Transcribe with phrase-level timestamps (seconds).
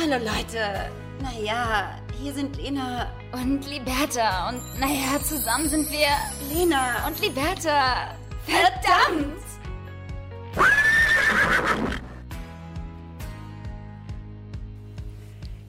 [0.00, 0.90] Hallo Leute.
[1.22, 4.48] Naja, hier sind Lena Und Liberta.
[4.48, 6.08] Und naja, zusammen sind wir
[6.52, 8.16] Lena und Liberta.
[8.44, 9.40] Verdammt!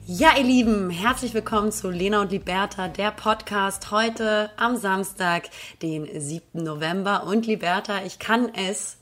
[0.06, 5.44] Ja, ihr Lieben, herzlich willkommen zu Lena und Liberta, der Podcast heute am Samstag,
[5.82, 6.64] den 7.
[6.64, 7.24] November.
[7.26, 8.98] Und Liberta, ich kann es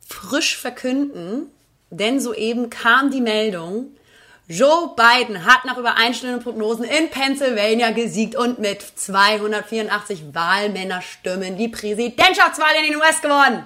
[0.00, 1.46] frisch verkünden,
[1.90, 3.94] denn soeben kam die Meldung,
[4.52, 12.72] Joe Biden hat nach übereinstimmenden Prognosen in Pennsylvania gesiegt und mit 284 Wahlmännerstimmen die Präsidentschaftswahl
[12.82, 13.64] in den US gewonnen.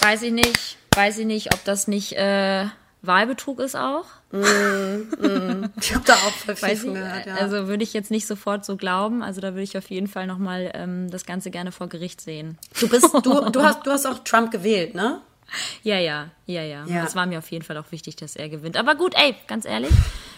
[0.00, 0.78] Weiß ich nicht.
[0.96, 2.64] Weiß ich nicht, ob das nicht äh,
[3.02, 4.06] Wahlbetrug ist auch.
[4.32, 7.34] Ich habe da auch voll viel von gehört, ja.
[7.36, 9.22] Also würde ich jetzt nicht sofort so glauben.
[9.22, 12.58] Also da würde ich auf jeden Fall nochmal ähm, das Ganze gerne vor Gericht sehen.
[12.80, 15.20] Du bist, du, du hast, du hast auch Trump gewählt, ne?
[15.82, 16.84] Ja, ja, ja, ja.
[16.86, 17.02] Ja.
[17.04, 18.76] Das war mir auf jeden Fall auch wichtig, dass er gewinnt.
[18.76, 19.92] Aber gut, ey, ganz ehrlich,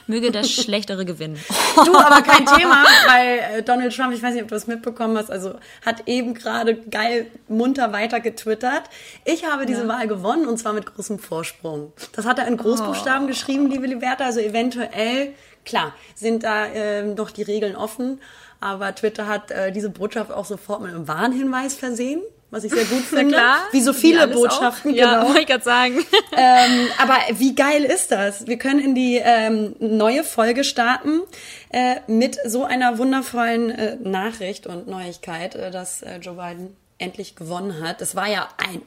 [0.06, 1.38] möge der Schlechtere gewinnen.
[1.84, 5.16] Du, aber kein Thema, weil äh, Donald Trump, ich weiß nicht, ob du das mitbekommen
[5.16, 8.82] hast, also hat eben gerade geil munter weiter getwittert.
[9.24, 11.92] Ich habe diese Wahl gewonnen und zwar mit großem Vorsprung.
[12.12, 13.28] Das hat er in Großbuchstaben Oh.
[13.28, 14.24] geschrieben, liebe Liberta.
[14.26, 15.32] Also eventuell,
[15.64, 18.20] klar, sind da ähm, noch die Regeln offen,
[18.60, 22.20] aber Twitter hat äh, diese Botschaft auch sofort mit einem Warnhinweis versehen.
[22.50, 23.38] Was ich sehr gut finde.
[23.72, 24.96] Wie so viele alles Botschaften, auch.
[24.96, 25.28] Ja, genau.
[25.28, 25.94] wollte ich gerade sagen.
[26.40, 28.46] Ähm, aber wie geil ist das?
[28.46, 31.22] Wir können in die ähm, neue Folge starten
[31.70, 37.34] äh, mit so einer wundervollen äh, Nachricht und Neuigkeit, äh, dass äh, Joe Biden endlich
[37.34, 38.00] gewonnen hat.
[38.02, 38.82] Es war ja ein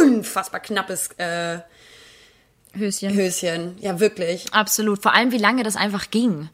[0.00, 1.58] unfassbar knappes äh,
[2.72, 3.14] Höschen.
[3.14, 3.76] Höschen.
[3.80, 4.52] Ja, wirklich.
[4.52, 5.02] Absolut.
[5.02, 6.48] Vor allem, wie lange das einfach ging.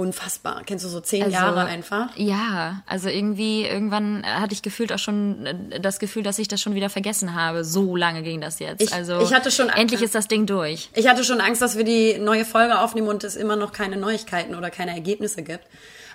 [0.00, 0.62] Unfassbar.
[0.64, 2.08] Kennst du so zehn Also, Jahre einfach?
[2.16, 6.60] Ja, also irgendwie, irgendwann hatte ich gefühlt auch schon äh, das Gefühl, dass ich das
[6.60, 7.64] schon wieder vergessen habe.
[7.64, 8.80] So lange ging das jetzt.
[8.80, 10.88] Ich- also ich hatte schon- endlich ist das Ding durch.
[10.94, 13.96] Ich hatte schon Angst, dass wir die neue Folge aufnehmen und es immer noch keine
[13.96, 15.64] Neuigkeiten oder keine Ergebnisse gibt.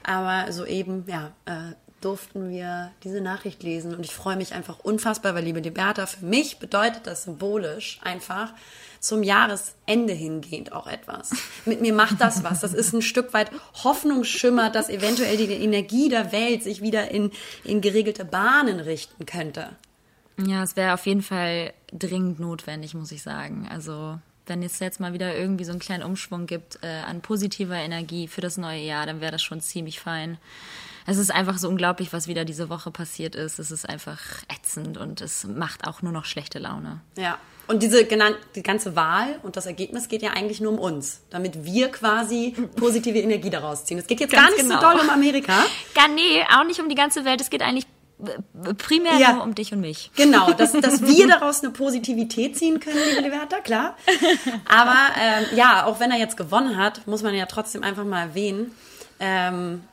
[0.03, 5.33] Aber soeben, ja, äh, durften wir diese Nachricht lesen und ich freue mich einfach unfassbar,
[5.33, 8.53] weil liebe Liberta, für mich bedeutet das symbolisch einfach
[9.05, 11.31] zum Jahresende hingehend auch etwas.
[11.65, 12.61] Mit mir macht das was.
[12.61, 13.51] Das ist ein Stück weit
[13.83, 17.31] Hoffnungsschimmer, dass eventuell die Energie der Welt sich wieder in,
[17.63, 19.69] in geregelte Bahnen richten könnte.
[20.37, 23.67] Ja, es wäre auf jeden Fall dringend notwendig, muss ich sagen.
[23.69, 27.75] Also wenn es jetzt mal wieder irgendwie so einen kleinen Umschwung gibt äh, an positiver
[27.75, 30.37] Energie für das neue Jahr, dann wäre das schon ziemlich fein.
[31.07, 33.59] Es ist einfach so unglaublich, was wieder diese Woche passiert ist.
[33.59, 34.19] Es ist einfach
[34.51, 37.01] ätzend und es macht auch nur noch schlechte Laune.
[37.15, 37.37] Ja.
[37.67, 41.21] Und diese genannte, die ganze Wahl und das Ergebnis geht ja eigentlich nur um uns,
[41.29, 43.97] damit wir quasi positive Energie daraus ziehen.
[43.97, 44.79] Es geht jetzt Ganz gar nicht genau.
[44.81, 45.53] so doll um Amerika.
[45.93, 47.41] Gar nee, auch nicht um die ganze Welt.
[47.41, 47.85] Es geht eigentlich
[48.23, 49.33] äh, primär Ja.
[49.33, 50.11] nur um dich und mich.
[50.15, 53.97] Genau, dass, dass wir daraus eine Positivität ziehen können, liebe Liberta, klar.
[54.67, 58.21] Aber ähm, ja, auch wenn er jetzt gewonnen hat, muss man ja trotzdem einfach mal
[58.21, 58.71] erwähnen,
[59.19, 59.83] ähm,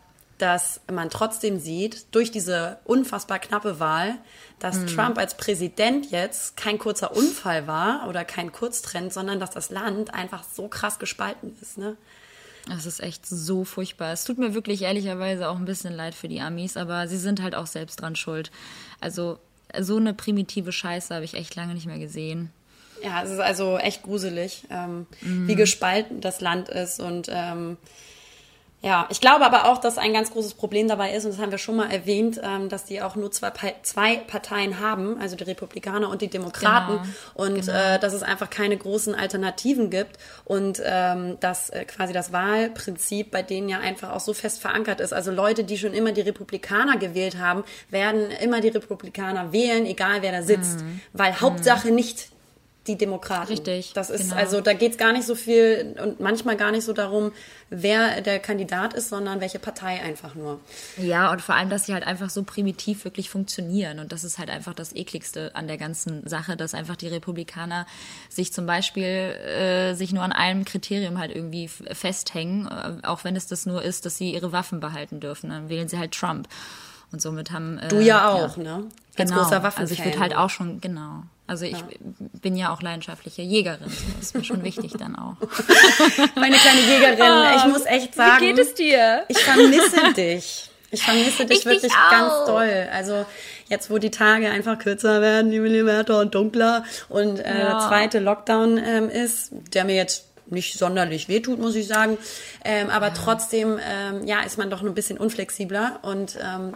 [0.43, 4.17] dass man trotzdem sieht, durch diese unfassbar knappe Wahl,
[4.59, 9.71] dass Trump als Präsident jetzt kein kurzer Unfall war oder kein Kurztrend, sondern dass das
[9.71, 11.79] Land einfach so krass gespalten ist.
[11.79, 11.97] Ne?
[12.69, 14.13] Das ist echt so furchtbar.
[14.13, 17.41] Es tut mir wirklich ehrlicherweise auch ein bisschen leid für die Amis, aber sie sind
[17.41, 18.51] halt auch selbst dran schuld.
[19.01, 19.39] Also
[19.79, 22.51] so eine primitive Scheiße habe ich echt lange nicht mehr gesehen.
[23.03, 27.01] Ja, es ist also echt gruselig, ähm, wie gespalten das Land ist.
[27.01, 27.77] Und ähm,
[28.85, 31.53] ja, ich glaube aber auch, dass ein ganz großes Problem dabei ist, und das haben
[31.53, 35.45] wir schon mal erwähnt, ähm, dass die auch nur zwei, zwei Parteien haben, also die
[35.45, 36.99] Republikaner und die Demokraten.
[36.99, 37.05] Genau,
[37.35, 42.33] Und äh, dass es einfach keine großen Alternativen gibt und ähm, dass äh, quasi das
[42.33, 45.13] Wahlprinzip bei denen ja einfach auch so fest verankert ist.
[45.13, 50.23] Also Leute, die schon immer die Republikaner gewählt haben, werden immer die Republikaner wählen, egal
[50.23, 50.81] wer da sitzt.
[51.13, 52.32] Weil Hauptsache nicht
[52.87, 53.49] die Demokraten.
[53.49, 54.37] Richtig, Das ist genau.
[54.37, 57.31] also, da geht es gar nicht so viel und manchmal gar nicht so darum,
[57.71, 60.59] wer der Kandidat ist, sondern welche Partei einfach nur.
[60.97, 64.01] Ja, und vor allem, dass sie halt einfach so primitiv wirklich funktionieren.
[64.01, 67.87] Und das ist halt einfach das ekligste an der ganzen Sache, dass einfach die Republikaner
[68.29, 73.37] sich zum Beispiel äh, sich nur an einem Kriterium halt irgendwie festhängen, äh, auch wenn
[73.37, 75.51] es das nur ist, dass sie ihre Waffen behalten dürfen.
[75.51, 76.49] Dann wählen sie halt Trump.
[77.13, 78.85] Und somit haben äh, Du ja auch, ne?
[79.19, 79.43] Als Genau.
[79.43, 79.83] großer Waffenfan.
[79.83, 81.25] Also ich würde halt auch schon, genau.
[81.53, 81.85] Also ich
[82.41, 83.79] bin ja auch leidenschaftliche Jägerin.
[84.17, 85.35] Das ist mir schon wichtig dann auch.
[86.35, 88.57] Meine kleine Jägerin, ich muss echt sagen.
[88.79, 89.25] dir?
[89.29, 90.71] Ich vermisse dich.
[90.91, 92.11] Ich vermisse dich Ich dich wirklich auch.
[92.11, 92.89] ganz doll.
[92.91, 93.27] Also
[93.69, 97.69] jetzt, wo die Tage einfach kürzer werden, liebe Liberta, und dunkler und äh, Ja.
[97.69, 102.17] der zweite Lockdown ähm, ist, der mir jetzt nicht sonderlich wehtut, muss ich sagen.
[102.65, 106.73] Ähm, aber trotzdem, ähm, ja, ist man doch ein bisschen unflexibler und ähm,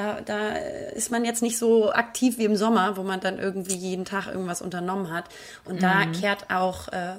[0.00, 0.48] da, da
[0.94, 4.26] ist man jetzt nicht so aktiv wie im Sommer, wo man dann irgendwie jeden Tag
[4.28, 5.24] irgendwas unternommen hat.
[5.64, 6.12] Und da Mhm.
[6.12, 7.14] kehrt auch äh,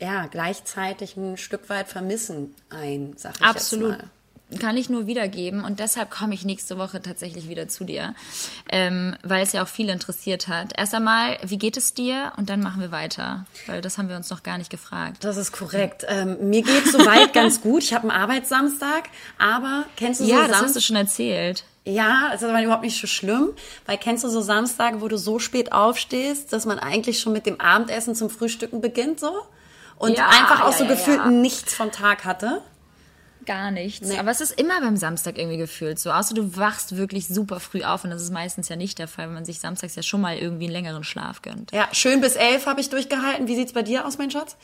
[0.00, 3.90] ja, gleichzeitig ein Stück weit Vermissen ein, sag ich Absolut.
[3.92, 4.10] jetzt mal.
[4.58, 8.16] Kann ich nur wiedergeben und deshalb komme ich nächste Woche tatsächlich wieder zu dir,
[8.68, 10.72] ähm, weil es ja auch viel interessiert hat.
[10.76, 12.32] Erst einmal, wie geht es dir?
[12.36, 15.22] Und dann machen wir weiter, weil das haben wir uns noch gar nicht gefragt.
[15.22, 16.04] Das ist korrekt.
[16.08, 17.84] Ähm, mir geht soweit ganz gut.
[17.84, 19.04] Ich habe einen Arbeitssamstag,
[19.38, 21.62] aber kennst du so Ja, das hast du schon erzählt.
[21.90, 23.50] Ja, es ist aber überhaupt nicht so schlimm,
[23.86, 27.46] weil kennst du so Samstage, wo du so spät aufstehst, dass man eigentlich schon mit
[27.46, 29.32] dem Abendessen zum Frühstücken beginnt so
[29.98, 32.62] und Ja, einfach auch ja, so ja, gefühlt nichts vom Tag hatte?
[33.46, 34.06] Gar nichts.
[34.06, 34.18] Nee.
[34.18, 36.10] Aber es ist immer beim Samstag irgendwie gefühlt so.
[36.10, 39.26] Außer du wachst wirklich super früh auf und das ist meistens ja nicht der Fall,
[39.26, 41.72] wenn man sich samstags ja schon mal irgendwie einen längeren Schlaf gönnt.
[41.72, 43.48] Ja, schön bis elf habe ich durchgehalten.
[43.48, 44.56] Wie sieht's bei dir aus, mein Schatz?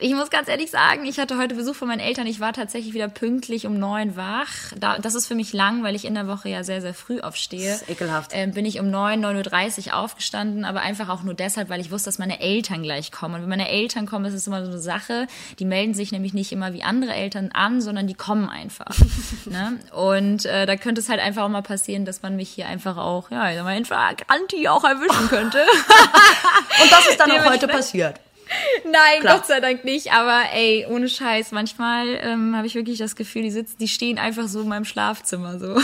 [0.00, 2.26] Ich muss ganz ehrlich sagen, ich hatte heute Besuch von meinen Eltern.
[2.26, 4.72] Ich war tatsächlich wieder pünktlich um neun wach.
[4.76, 7.20] Da, das ist für mich lang, weil ich in der Woche ja sehr, sehr früh
[7.20, 7.70] aufstehe.
[7.70, 8.30] Das ist ekelhaft.
[8.34, 11.90] Ähm, bin ich um neun, 9.30 Uhr aufgestanden, aber einfach auch nur deshalb, weil ich
[11.90, 13.36] wusste, dass meine Eltern gleich kommen.
[13.36, 15.26] Und wenn meine Eltern kommen, ist es immer so eine Sache.
[15.58, 18.94] Die melden sich nämlich nicht immer wie andere Eltern an, sondern die kommen einfach.
[19.46, 19.80] ne?
[19.92, 22.98] Und äh, da könnte es halt einfach auch mal passieren, dass man mich hier einfach
[22.98, 25.58] auch, ja, ich sag mal, in Flagranti auch erwischen könnte.
[26.82, 28.20] Und das ist dann auch heute passiert.
[28.84, 29.38] Nein, Klar.
[29.38, 30.12] Gott sei Dank nicht.
[30.12, 34.18] Aber ey, ohne Scheiß, manchmal ähm, habe ich wirklich das Gefühl, die sitzen, die stehen
[34.18, 35.66] einfach so in meinem Schlafzimmer so.
[35.74, 35.80] Ding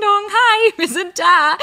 [0.00, 1.56] dong, hi, wir sind da.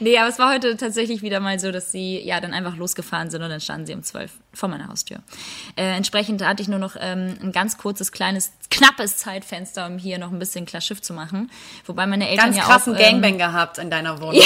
[0.00, 3.30] Nee, aber es war heute tatsächlich wieder mal so, dass sie ja dann einfach losgefahren
[3.30, 5.18] sind und dann standen sie um zwölf vor meiner Haustür.
[5.76, 10.18] Äh, entsprechend hatte ich nur noch ähm, ein ganz kurzes, kleines, knappes Zeitfenster, um hier
[10.18, 11.50] noch ein bisschen klar Schiff zu machen.
[11.86, 14.42] Wobei meine Eltern Ganz ja krassen auch, ähm, Gangbang gehabt in deiner Wohnung.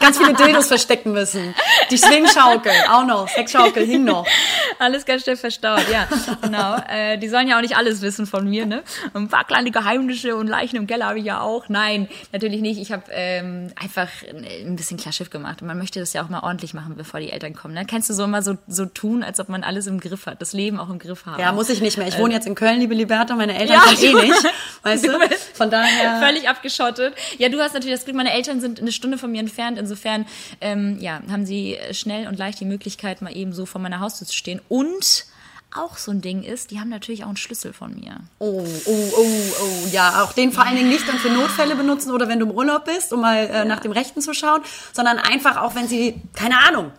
[0.00, 1.54] ganz viele Dildos verstecken müssen.
[1.90, 3.28] Die Swingschaukel, auch noch.
[3.28, 4.26] Sexschaukel hing noch.
[4.78, 6.06] Alles ganz schnell verstaut, ja,
[6.42, 6.76] genau.
[6.88, 8.82] Äh, die sollen ja auch nicht alles wissen von mir, ne?
[9.14, 11.68] Ein paar kleine Geheimnisse und Leichen im Keller habe ich ja auch.
[11.68, 12.80] Nein, natürlich nicht.
[12.80, 15.62] Ich habe ähm, einfach ein bisschen klar Schiff gemacht.
[15.62, 17.74] Und man möchte das ja auch mal ordentlich machen, bevor die Eltern kommen.
[17.74, 17.84] Ne?
[17.86, 20.52] Kennst du so immer so, so tun, als ob man alles im Griff hat, das
[20.52, 21.40] Leben auch im Griff haben.
[21.40, 22.06] Ja, muss ich nicht mehr.
[22.06, 23.34] Ich wohne jetzt in Köln, liebe Liberta.
[23.34, 24.44] Meine Eltern Ja, kommen eh nicht.
[24.82, 25.10] Weißt du?
[25.54, 26.20] Von daher.
[26.20, 27.14] Völlig abgeschottet.
[27.38, 29.78] Ja, du hast natürlich das Glück, meine Eltern sind eine Stunde von mir entfernt.
[29.78, 30.26] Insofern
[30.60, 34.26] ähm, ja, haben sie schnell und leicht die Möglichkeit, mal eben so vor meiner Haustür
[34.26, 34.60] zu stehen.
[34.68, 35.26] Und
[35.74, 38.16] auch so ein Ding ist, die haben natürlich auch einen Schlüssel von mir.
[38.38, 39.26] Oh, oh, oh,
[39.60, 40.22] oh, ja.
[40.22, 42.84] Auch den vor allen Dingen nicht dann für Notfälle benutzen oder wenn du im Urlaub
[42.86, 46.58] bist, um mal äh, nach dem Rechten zu schauen, sondern einfach auch, wenn sie, keine
[46.66, 46.92] Ahnung,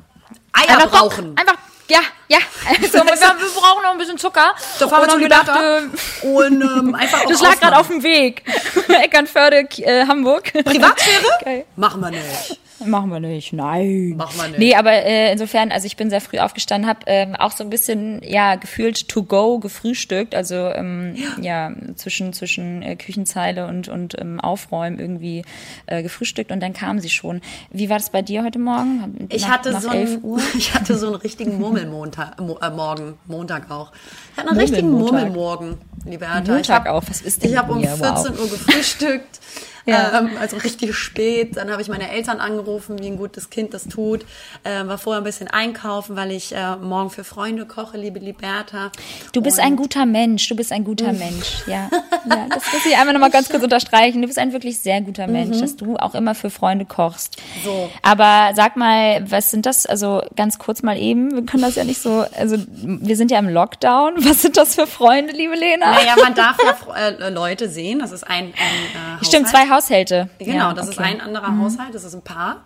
[0.53, 1.37] Eier Einfach brauchen.
[1.37, 1.55] Einfach,
[1.87, 2.39] ja, ja.
[2.69, 4.53] Also, wir, wir brauchen noch ein bisschen Zucker.
[4.79, 5.53] Da fahren wir haben Liberta.
[5.53, 8.43] gedacht, äh, Und ähm, einfach Das lag gerade auf dem Weg.
[8.87, 10.51] Eckernförde, äh, Hamburg.
[10.51, 11.25] Privatsphäre?
[11.43, 11.65] Geil.
[11.75, 12.59] Machen wir nicht.
[12.85, 14.15] Machen wir nicht, nein.
[14.17, 14.59] Machen wir nicht.
[14.59, 17.69] Nee, aber äh, insofern, also ich bin sehr früh aufgestanden, habe ähm, auch so ein
[17.69, 21.71] bisschen, ja, gefühlt to go gefrühstückt, also ähm, ja.
[21.95, 25.43] zwischen zwischen äh, Küchenzeile und und ähm, Aufräumen irgendwie
[25.87, 27.41] äh, gefrühstückt und dann kam sie schon.
[27.71, 29.27] Wie war das bei dir heute Morgen?
[29.29, 32.69] Ich nach, hatte nach so 11 einen, ich hatte so einen richtigen Murmelmontag, Mo, äh,
[32.69, 33.91] Morgen, Montag auch.
[34.33, 34.91] Ich hatte einen richtigen.
[34.91, 36.51] Murmelmorgen, liebe Hertha.
[36.51, 37.03] Montag ich hab, auch.
[37.07, 37.95] Was ist denn Ich habe um mit mir?
[37.97, 38.39] 14 Wow.
[38.39, 39.39] Uhr gefrühstückt.
[39.87, 40.19] Ja.
[40.19, 41.57] Ähm, also richtig spät.
[41.57, 44.25] Dann habe ich meine Eltern angerufen, wie ein gutes Kind das tut.
[44.63, 48.91] Äh, war vorher ein bisschen einkaufen, weil ich äh, morgen für Freunde koche, liebe Liberta.
[49.33, 51.89] Du bist Und- ein guter Mensch, du bist ein guter Mensch, ja.
[52.29, 52.45] ja.
[52.49, 54.21] Das muss ich einmal nochmal ganz kurz unterstreichen.
[54.21, 57.37] Du bist ein wirklich sehr guter Mensch, dass du auch immer für Freunde kochst.
[57.63, 57.89] So.
[58.01, 61.83] Aber sag mal, was sind das, also ganz kurz mal eben, wir können das ja
[61.83, 64.15] nicht so, also wir sind ja im Lockdown.
[64.27, 65.91] Was sind das für Freunde, liebe Lena?
[65.91, 67.99] Naja, man darf ja äh, Leute sehen.
[67.99, 70.29] Das ist ein, ein äh, Stimmt, zwei Haushalte.
[70.39, 71.09] Genau, ja, das ist okay.
[71.13, 72.63] ein anderer Haushalt, das ist ein Paar.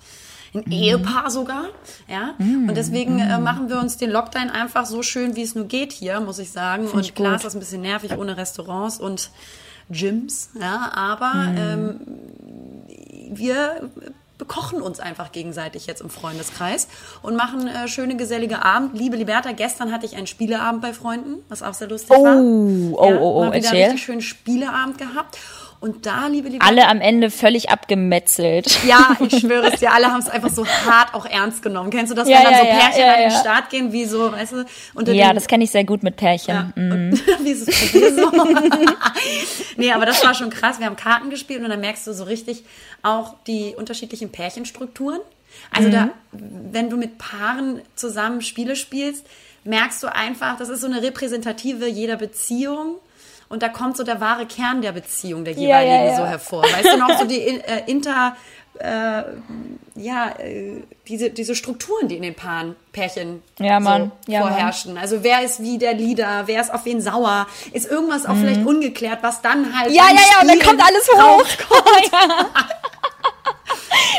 [0.53, 1.65] Ein Ehepaar sogar,
[2.09, 2.33] ja.
[2.37, 2.67] Mhm.
[2.67, 5.93] Und deswegen äh, machen wir uns den Lockdown einfach so schön, wie es nur geht
[5.93, 6.87] hier, muss ich sagen.
[6.87, 7.37] und ich klar gut.
[7.37, 9.29] ist das ein bisschen nervig ohne Restaurants und
[9.89, 10.91] Gyms, ja.
[10.93, 11.57] Aber Mhm.
[11.57, 11.99] ähm,
[13.33, 13.89] wir
[14.37, 16.87] bekochen uns einfach gegenseitig jetzt im Freundeskreis
[17.21, 18.97] und machen äh, schöne gesellige Abend.
[18.97, 22.37] Liebe Liberta, gestern hatte ich einen Spieleabend bei Freunden, was auch sehr lustig Oh, war.
[22.37, 23.83] oh, oh, oh, mal wieder erzähl.
[23.85, 25.37] richtig schönen Spieleabend gehabt.
[25.81, 28.83] Und da, liebe Liberta, Alle am Ende völlig abgemetzelt.
[28.85, 31.89] ja, ich schwöre es dir, alle haben es einfach so hart auch ernst genommen.
[31.89, 33.31] Kennst du das, Ja, wenn dann ja, so Pärchen ja, an den.
[33.31, 36.17] Start gehen, wie so, weißt du, unter Ja, den, das kenne ich sehr gut mit
[36.17, 36.71] Pärchen.
[36.75, 37.19] Mhm.
[37.43, 38.31] Wie ist es so?
[39.75, 40.79] nee, aber das war schon krass.
[40.79, 42.63] Wir haben Karten gespielt und dann merkst du so richtig
[43.01, 45.19] auch die unterschiedlichen Pärchenstrukturen.
[45.71, 49.25] Also da, wenn du mit Paaren zusammen Spiele spielst,
[49.63, 52.97] merkst du einfach, das ist so eine repräsentative jeder Beziehung.
[53.51, 56.15] Und da kommt so der wahre Kern der Beziehung der jeweiligen ja, ja.
[56.17, 56.63] so hervor.
[56.63, 57.83] Weißt du noch, so die äh,
[58.79, 59.23] äh,
[59.95, 64.11] ja, äh, diese, diese Strukturen, die in den Paaren, Pärchen Ja, Mann.
[64.25, 64.53] so Ja, Mann.
[64.53, 64.97] vorherrschen.
[64.97, 68.65] Also wer ist wie der Leader, wer ist auf wen sauer, ist irgendwas auch vielleicht
[68.65, 69.95] ungeklärt, was dann halt Mhm.
[69.95, 71.45] Ja, ja, ja, und dann kommt alles hoch.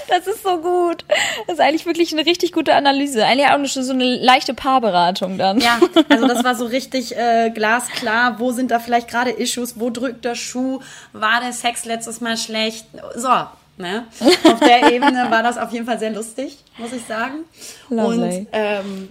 [0.08, 1.04] Das ist so gut.
[1.46, 3.24] Das ist eigentlich wirklich eine richtig gute Analyse.
[3.24, 5.60] Eigentlich auch schon so eine leichte Paarberatung dann.
[5.60, 8.38] Ja, also das war so richtig äh, glasklar.
[8.38, 9.78] Wo sind da vielleicht gerade Issues?
[9.80, 10.80] Wo drückt der Schuh?
[11.12, 12.86] War der Sex letztes Mal schlecht?
[13.16, 13.28] So,
[13.76, 14.06] ne?
[14.44, 17.44] Auf der Ebene war das auf jeden Fall sehr lustig, muss ich sagen.
[17.88, 18.38] Lovely.
[18.38, 19.08] Und ähm,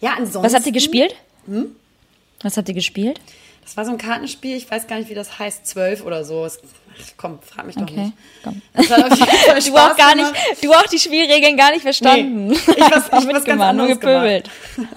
[0.00, 0.42] ja, ansonsten.
[0.42, 1.14] Was habt ihr gespielt?
[2.42, 3.20] Was habt ihr gespielt?
[3.66, 6.46] Das war so ein Kartenspiel, ich weiß gar nicht, wie das heißt, zwölf oder so.
[6.46, 8.12] Ach, komm, frag mich doch Okay, nicht.
[8.42, 8.62] komm.
[8.72, 10.32] Es hat auf jeden Fall Du auch gar nicht,
[10.62, 12.46] du auch die Spielregeln gar nicht verstanden.
[12.48, 14.48] Nee, ich was- ich was ganz nur gepöbelt.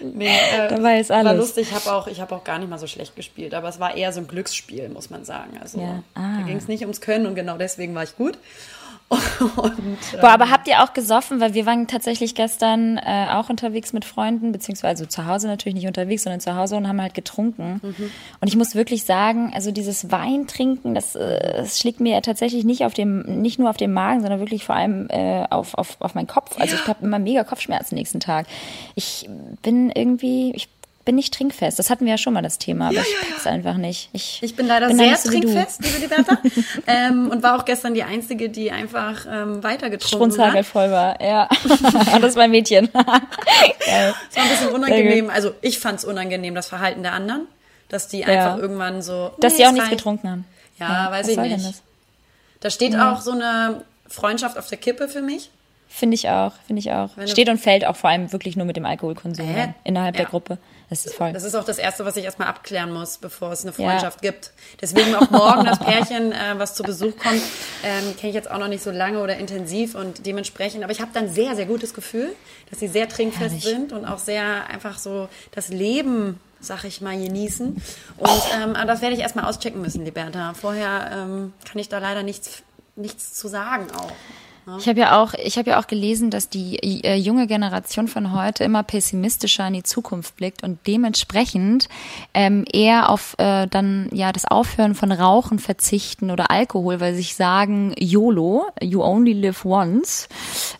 [0.00, 1.36] Nee, äh, Dabei ist War alles.
[1.38, 3.78] lustig, ich habe auch, ich hab auch gar nicht mal so schlecht gespielt, aber es
[3.80, 5.58] war eher so ein Glücksspiel, muss man sagen.
[5.60, 6.02] Also Ja.
[6.14, 6.42] da Ah.
[6.46, 8.38] ging es nicht ums Können und genau deswegen war ich gut.
[9.08, 11.40] Und, Boah, aber habt ihr auch gesoffen?
[11.40, 15.86] Weil wir waren tatsächlich gestern äh, auch unterwegs mit Freunden, beziehungsweise zu Hause natürlich nicht
[15.86, 17.80] unterwegs, sondern zu Hause und haben halt getrunken.
[18.40, 22.64] Und ich muss wirklich sagen, also dieses Weintrinken, das, äh, das schlägt mir ja tatsächlich
[22.64, 25.96] nicht auf dem, nicht nur auf den Magen, sondern wirklich vor allem äh, auf, auf,
[26.00, 26.58] auf meinen Kopf.
[26.60, 28.46] Also ich habe immer mega Kopfschmerzen nächsten Tag.
[28.94, 29.28] Ich
[29.62, 30.68] bin irgendwie, ich
[31.08, 31.78] bin nicht trinkfest.
[31.78, 34.10] Das hatten wir ja schon mal das Thema, aber ich pack's einfach nicht.
[34.12, 36.36] Ich, ich bin leider da sehr trinkfest, liebe Liberta.
[36.86, 40.66] ähm, und war auch gestern die Einzige, die einfach ähm, weitergetrunken hat.
[40.66, 41.48] voll war, ja.
[42.20, 42.90] das ist mein Mädchen.
[43.80, 45.30] Es war ein bisschen unangenehm.
[45.30, 47.46] Also ich fand es unangenehm, das Verhalten der anderen.
[47.88, 49.30] Dass die einfach irgendwann so.
[49.38, 50.44] Dass nee, sie auch nichts getrunken haben.
[50.78, 51.82] Ja, weiß was ich nicht.
[52.60, 55.48] Da steht auch so eine Freundschaft auf der Kippe für mich.
[55.88, 57.10] Finde ich auch, finde ich auch.
[57.14, 60.24] du- Steht und fällt auch vor allem wirklich nur mit dem Alkoholkonsum dann innerhalb der
[60.24, 60.28] Ja.
[60.28, 60.58] Gruppe.
[60.90, 61.32] Das ist voll.
[61.32, 64.52] Das ist auch das Erste, was ich erstmal abklären muss, bevor es eine Freundschaft gibt.
[64.80, 67.42] Deswegen auch morgen das Pärchen, äh, was zu Besuch kommt,
[67.84, 71.00] ähm, kenne ich jetzt auch noch nicht so lange oder intensiv und dementsprechend, aber ich
[71.00, 72.34] habe dann sehr, sehr gutes Gefühl,
[72.70, 73.64] dass sie sehr trinkfest Herrlich.
[73.64, 77.82] sind und auch sehr einfach so das Leben, sag ich mal, genießen.
[78.16, 80.54] Und ähm, aber das werde ich erstmal auschecken müssen, Liberta.
[80.54, 82.62] Vorher ähm, kann ich da leider nichts,
[82.96, 84.12] nichts zu sagen auch.
[84.78, 88.34] Ich habe ja auch, ich habe ja auch gelesen, dass die äh, junge Generation von
[88.34, 91.88] heute immer pessimistischer in die Zukunft blickt und dementsprechend
[92.34, 97.18] ähm, eher auf äh, dann ja das Aufhören von Rauchen verzichten oder Alkohol, weil sie
[97.18, 100.28] sich sagen YOLO, you only live once,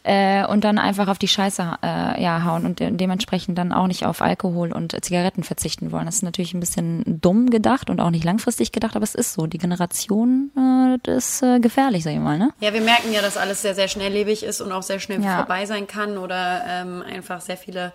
[0.03, 3.87] äh, und dann einfach auf die Scheiße äh, ja hauen und de dementsprechend dann auch
[3.87, 6.07] nicht auf Alkohol und Zigaretten verzichten wollen.
[6.07, 9.33] Das ist natürlich ein bisschen dumm gedacht und auch nicht langfristig gedacht, aber es ist
[9.33, 9.47] so.
[9.47, 12.51] Die Generation äh, das ist äh, gefährlich, sag ich mal, ne?
[12.61, 15.37] Ja, wir merken ja, dass alles sehr, sehr schnelllebig ist und auch sehr schnell Ja.
[15.37, 17.93] vorbei sein kann oder ähm, einfach sehr viele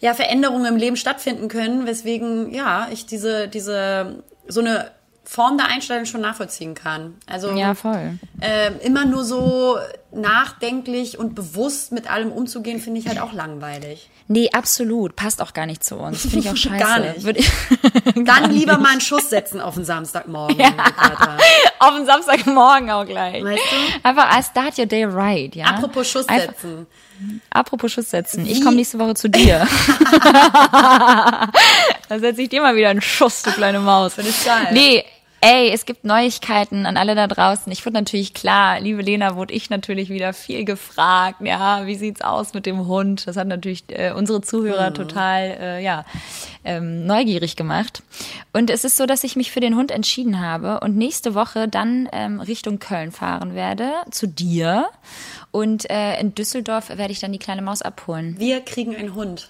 [0.00, 4.90] ja, Veränderungen im Leben stattfinden können, weswegen ja ich diese diese so eine
[5.24, 7.14] Form der Einstellung schon nachvollziehen kann.
[7.26, 8.18] Also Ja, voll.
[8.40, 9.78] ähm, immer nur so
[10.10, 14.10] nachdenklich und bewusst mit allem umzugehen, finde ich halt auch langweilig.
[14.28, 15.14] Nee, absolut.
[15.16, 16.22] Passt auch gar nicht zu uns.
[16.22, 16.76] Finde ich auch scheiße.
[16.84, 17.22] Gar nicht.
[17.24, 17.50] Würde ich
[18.24, 20.56] Dann lieber mal einen Schuss setzen auf den Samstagmorgen.
[20.58, 21.38] Vater.
[21.78, 23.44] Auf den Samstagmorgen auch gleich.
[23.44, 23.60] Weißt
[24.02, 24.08] du?
[24.08, 25.66] Einfach I start your day right, ja.
[25.66, 26.86] Apropos Schuss Einfach- setzen.
[27.50, 28.46] Apropos Schuss setzen.
[28.46, 29.66] Ich komme nächste Woche zu dir.
[32.08, 34.14] da setze ich dir mal wieder einen Schuss, du kleine Maus.
[34.14, 34.68] Finde ich geil.
[34.72, 35.04] Nee,
[35.42, 37.70] ey, es gibt Neuigkeiten an alle da draußen.
[37.72, 41.40] Ich wurde natürlich klar, liebe Lena, wurde ich natürlich wieder viel gefragt.
[41.42, 43.26] Ja, wie sieht's aus mit dem Hund?
[43.26, 44.94] Das hat natürlich äh, unsere Zuhörer Mhm.
[44.94, 46.04] total, äh, ja,
[46.64, 48.02] ähm, neugierig gemacht.
[48.52, 51.66] Und es ist so, dass ich mich für den Hund entschieden habe und nächste Woche
[51.68, 54.88] dann ähm, Richtung Köln fahren werde, zu dir.
[55.50, 58.36] Und äh, in Düsseldorf werde ich dann die kleine Maus abholen.
[58.38, 59.48] Wir kriegen einen Hund.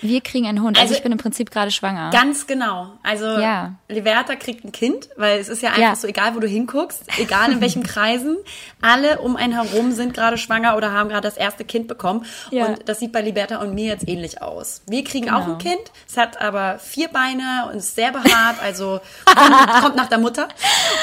[0.00, 0.76] Wir kriegen einen Hund.
[0.76, 2.10] Also, Also- ich bin im Prinzip gerade schwanger.
[2.10, 2.92] Ganz genau.
[3.02, 3.74] Also Ja.
[3.88, 5.96] Liberta kriegt ein Kind, weil es ist ja einfach Ja.
[5.96, 8.36] so, egal wo du hinguckst, egal in welchen Kreisen,
[8.80, 12.24] alle um einen herum sind gerade schwanger oder haben gerade das erste Kind bekommen.
[12.50, 12.66] Ja.
[12.66, 14.82] Und das sieht bei Liberta und mir jetzt ähnlich aus.
[14.86, 15.52] Wir kriegen auch Genau.
[15.54, 20.08] ein Kind, es hat aber vier Beine und ist sehr behaart, also kommt, kommt nach
[20.08, 20.48] der Mutter.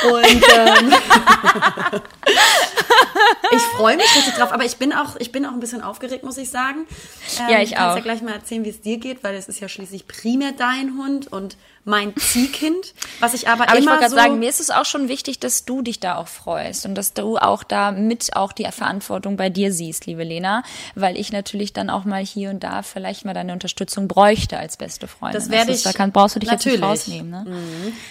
[0.10, 0.26] Und
[0.56, 0.94] ähm,
[3.52, 6.24] ich freue mich richtig drauf, aber ich bin auch, ich bin auch ein bisschen aufgeregt,
[6.24, 6.86] muss ich sagen.
[7.40, 7.96] Ähm, Ja, ich du kannst auch.
[7.98, 10.98] ja gleich mal erzählen, wie es dir geht, weil es ist ja schließlich primär dein
[10.98, 14.50] Hund und mein Ziehkind, was ich aber, Aber ich immer wollte gerade so sagen, mir
[14.50, 17.64] ist es auch schon wichtig, dass du dich da auch freust und dass du auch
[17.64, 20.64] da mit auch die Verantwortung bei dir siehst, liebe Lena,
[20.96, 24.78] weil ich natürlich dann auch mal hier und da vielleicht mal deine Unterstützung bräuchte als
[24.78, 25.40] beste Freundin.
[25.40, 26.80] Das werde ist- ich- Da kann, brauchst du dich natürlich.
[26.82, 27.30] jetzt nicht rausnehmen.
[27.30, 27.46] Ne?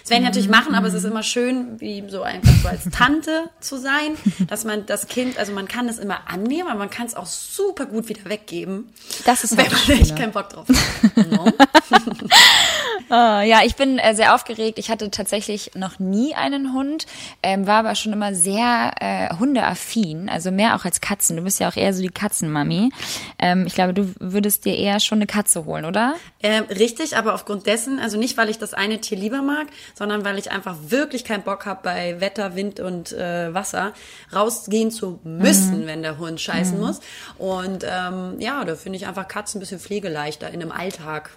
[0.03, 2.85] Das werde ich natürlich machen, aber es ist immer schön, wie so einfach so als
[2.97, 4.13] Tante zu sein,
[4.49, 7.27] dass man das Kind, also man kann es immer annehmen, aber man kann es auch
[7.27, 8.93] super gut wieder weggeben,
[9.25, 11.27] Das ist wenn halt man echt keinen Bock drauf hat.
[11.31, 11.47] No?
[13.11, 14.79] Ah, ja, ich bin äh, sehr aufgeregt.
[14.79, 17.07] Ich hatte tatsächlich noch nie einen Hund,
[17.43, 21.37] ähm, war aber schon immer sehr äh, hundeaffin, also mehr auch als Katzen.
[21.37, 22.91] Du bist ja auch eher so die Katzenmami.
[23.39, 26.15] Ähm, ich glaube, du würdest dir eher schon eine Katze holen, oder?
[26.43, 30.25] Ähm, richtig, aber aufgrund dessen, also nicht, weil ich das eine Tier lieber mag, sondern
[30.25, 33.93] weil ich einfach wirklich keinen Bock habe, bei Wetter, Wind und äh, Wasser
[34.35, 35.87] rausgehen zu müssen, mhm.
[35.87, 36.85] wenn der Hund scheißen mhm.
[36.85, 37.01] muss.
[37.39, 41.31] Und ähm, ja, da finde ich einfach Katzen ein bisschen pflegeleichter in einem Alltag.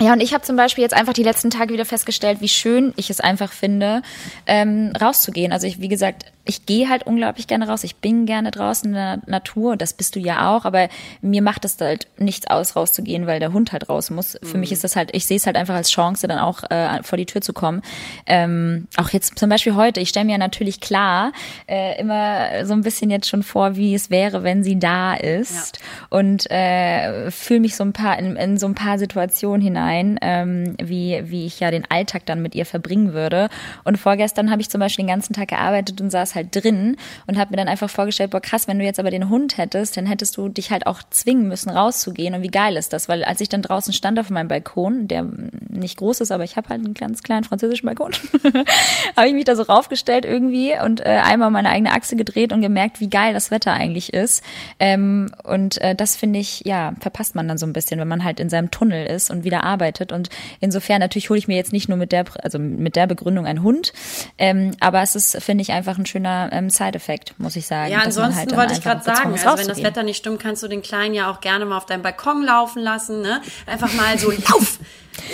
[0.00, 2.92] Ja, und ich habe zum Beispiel jetzt einfach die letzten Tage wieder festgestellt, wie schön
[2.96, 4.02] ich es einfach finde,
[4.46, 5.52] ähm, rauszugehen.
[5.52, 7.84] Also ich, wie gesagt, ich gehe halt unglaublich gerne raus.
[7.84, 9.76] Ich bin gerne draußen in der Natur.
[9.76, 10.64] Das bist du ja auch.
[10.64, 10.88] Aber
[11.20, 14.38] mir macht es halt nichts aus, rauszugehen, weil der Hund halt raus muss.
[14.40, 14.46] Mhm.
[14.46, 14.74] Für mich mhm.
[14.74, 17.26] ist das halt, ich sehe es halt einfach als Chance, dann auch äh, vor die
[17.26, 17.82] Tür zu kommen.
[18.24, 20.00] Ähm, auch jetzt zum Beispiel heute.
[20.00, 21.32] Ich stelle mir natürlich klar
[21.66, 25.76] äh, immer so ein bisschen jetzt schon vor, wie es wäre, wenn sie da ist.
[25.76, 26.18] Ja.
[26.18, 30.76] Und äh, fühle mich so ein paar in, in so ein paar Situationen hinein, ähm,
[30.82, 33.50] wie, wie ich ja den Alltag dann mit ihr verbringen würde.
[33.84, 36.96] Und vorgestern habe ich zum Beispiel den ganzen Tag gearbeitet und saß halt halt drin
[37.26, 39.96] und habe mir dann einfach vorgestellt, boah krass, wenn du jetzt aber den Hund hättest,
[39.96, 42.34] dann hättest du dich halt auch zwingen müssen rauszugehen.
[42.34, 45.26] Und wie geil ist das, weil als ich dann draußen stand auf meinem Balkon, der
[45.68, 48.12] nicht groß ist, aber ich habe halt einen ganz kleinen französischen Balkon,
[49.16, 52.62] habe ich mich da so raufgestellt irgendwie und äh, einmal meine eigene Achse gedreht und
[52.62, 54.42] gemerkt, wie geil das Wetter eigentlich ist.
[54.78, 58.24] Ähm, und äh, das finde ich, ja, verpasst man dann so ein bisschen, wenn man
[58.24, 60.12] halt in seinem Tunnel ist und wieder arbeitet.
[60.12, 60.30] Und
[60.60, 63.62] insofern natürlich hole ich mir jetzt nicht nur mit der, also mit der Begründung einen
[63.62, 63.92] Hund,
[64.38, 67.92] ähm, aber es ist, finde ich, einfach ein schöner schöner ähm, Side-Effekt, muss ich sagen.
[67.92, 70.68] Ja, ansonsten halt wollte ich gerade sagen, also wenn das Wetter nicht stimmt, kannst du
[70.68, 73.40] den Kleinen ja auch gerne mal auf deinem Balkon laufen lassen, ne?
[73.66, 74.78] Einfach mal so lauf!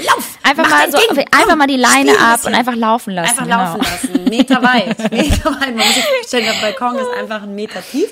[0.07, 0.39] Lauf!
[0.43, 3.31] Einfach mal so, Ding, einfach mal die Leine ab und einfach laufen lassen.
[3.31, 3.77] Einfach genau.
[3.77, 4.25] laufen lassen.
[4.25, 4.99] Meter weit.
[5.13, 5.75] Meter weit.
[5.75, 8.11] Man muss sich vorstellen, der Balkon ist einfach ein Meter tief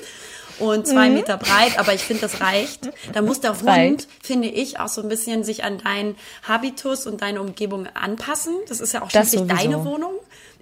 [0.59, 1.15] und zwei mhm.
[1.15, 2.89] Meter breit, aber ich finde, das reicht.
[3.11, 6.15] Da muss der Hund, finde ich, auch so ein bisschen sich an deinen
[6.47, 8.53] Habitus und deine Umgebung anpassen.
[8.67, 10.13] Das ist ja auch schließlich deine Wohnung.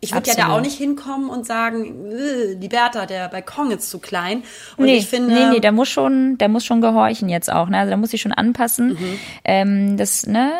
[0.03, 3.87] Ich würde ja da auch nicht hinkommen und sagen, äh, die Bertha, der Balkon ist
[3.87, 4.41] zu klein.
[4.75, 7.69] Und nee, ich finde, nee, nee, der muss schon, der muss schon gehorchen jetzt auch.
[7.69, 7.77] Ne?
[7.77, 8.93] Also da muss ich schon anpassen.
[8.93, 9.19] Mhm.
[9.43, 10.53] Ähm, das ne,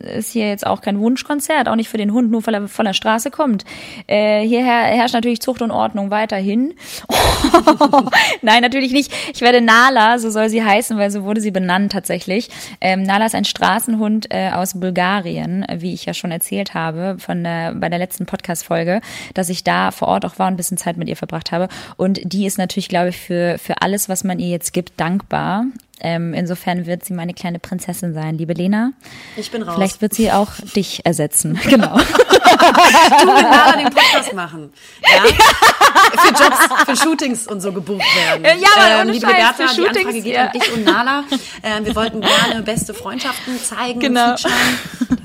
[0.00, 2.86] ist hier jetzt auch kein Wunschkonzert, auch nicht für den Hund, nur weil er von
[2.86, 3.66] der Straße kommt.
[4.06, 6.72] Äh, hier herrscht natürlich Zucht und Ordnung weiterhin.
[8.40, 9.12] Nein, natürlich nicht.
[9.34, 12.48] Ich werde Nala, so soll sie heißen, weil so wurde sie benannt tatsächlich.
[12.80, 17.44] Ähm, Nala ist ein Straßenhund äh, aus Bulgarien, wie ich ja schon erzählt habe von
[17.44, 18.85] der, bei der letzten Podcast-Folge.
[18.86, 19.00] Folge,
[19.34, 21.68] dass ich da vor Ort auch war und ein bisschen Zeit mit ihr verbracht habe.
[21.96, 25.64] Und die ist natürlich, glaube ich, für, für alles, was man ihr jetzt gibt, dankbar.
[25.98, 28.92] Ähm, insofern wird sie meine kleine Prinzessin sein, liebe Lena.
[29.36, 29.74] Ich bin raus.
[29.74, 31.58] Vielleicht wird sie auch dich ersetzen.
[31.66, 31.98] Genau.
[31.98, 34.72] du mit Nala den Podcast machen.
[35.02, 35.22] Ja?
[36.20, 38.44] für Jobs, für Shootings und so gebucht werden.
[38.60, 40.46] Ja, aber ähm, liebe Scheiß, Bertha, die Anfrage geht ja.
[40.46, 41.24] an dich und Nala.
[41.62, 44.36] Ähm, wir wollten gerne beste Freundschaften zeigen genau.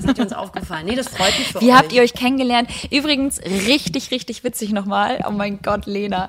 [0.02, 0.86] Das hat uns aufgefallen.
[0.86, 1.74] Nee, das freut mich für Wie euch.
[1.76, 2.68] habt ihr euch kennengelernt?
[2.90, 5.24] Übrigens, richtig, richtig witzig nochmal.
[5.26, 6.28] Oh mein Gott, Lena.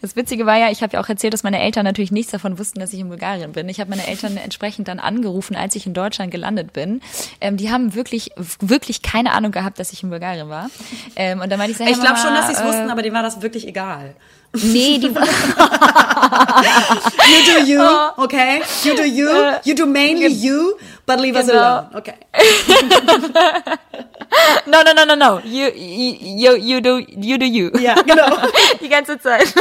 [0.00, 2.58] Das Witzige war ja, ich habe ja auch erzählt, dass meine Eltern natürlich nichts davon
[2.58, 3.68] wussten, dass ich in Bulgarien bin.
[3.68, 7.00] Ich habe meine Eltern entsprechend dann angerufen, als ich in Deutschland gelandet bin.
[7.40, 8.30] Ähm, die haben wirklich,
[8.60, 10.70] wirklich keine Ahnung gehabt, dass ich in Bulgarien war.
[11.16, 12.90] Ähm, und dann meinte ich so, hey, Ich glaube schon, dass sie es äh, wussten,
[12.90, 14.14] aber denen war das wirklich egal.
[14.54, 15.06] Nee, die.
[15.06, 15.14] you
[17.46, 17.80] do you,
[18.22, 18.60] okay?
[18.84, 19.28] You do you.
[19.64, 20.74] You do mainly you,
[21.16, 21.60] but leave us genau.
[21.60, 21.86] alone.
[21.94, 22.14] Okay.
[24.66, 25.40] no, no, no, no, no.
[25.44, 27.70] You, you, you do, you do you.
[27.78, 28.36] Ja, genau.
[28.80, 29.54] Die ganze Zeit.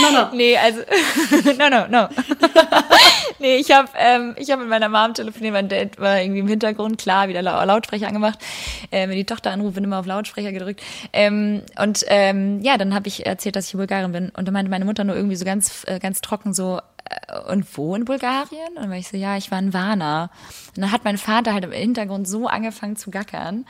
[0.00, 0.28] No, no.
[0.42, 0.80] Nee, also,
[1.58, 2.08] no, no, no.
[3.38, 6.48] nee, ich habe ähm, ich hab mit meiner Mom telefoniert, mein Dad war irgendwie im
[6.48, 8.38] Hintergrund, klar, wieder Lautsprecher angemacht.
[8.90, 10.80] Ähm, wenn die Tochter anruft, bin immer auf Lautsprecher gedrückt.
[11.12, 14.30] Ähm, und ähm, ja, dann habe ich erzählt, dass ich Bulgarin bin.
[14.30, 16.80] Und dann meinte meine Mutter nur irgendwie so ganz, äh, ganz trocken so, äh,
[17.48, 18.76] und wo in Bulgarien?
[18.76, 20.30] Und war ich so, ja, ich war in Varna.
[20.74, 23.66] Und dann hat mein Vater halt im Hintergrund so angefangen zu gackern.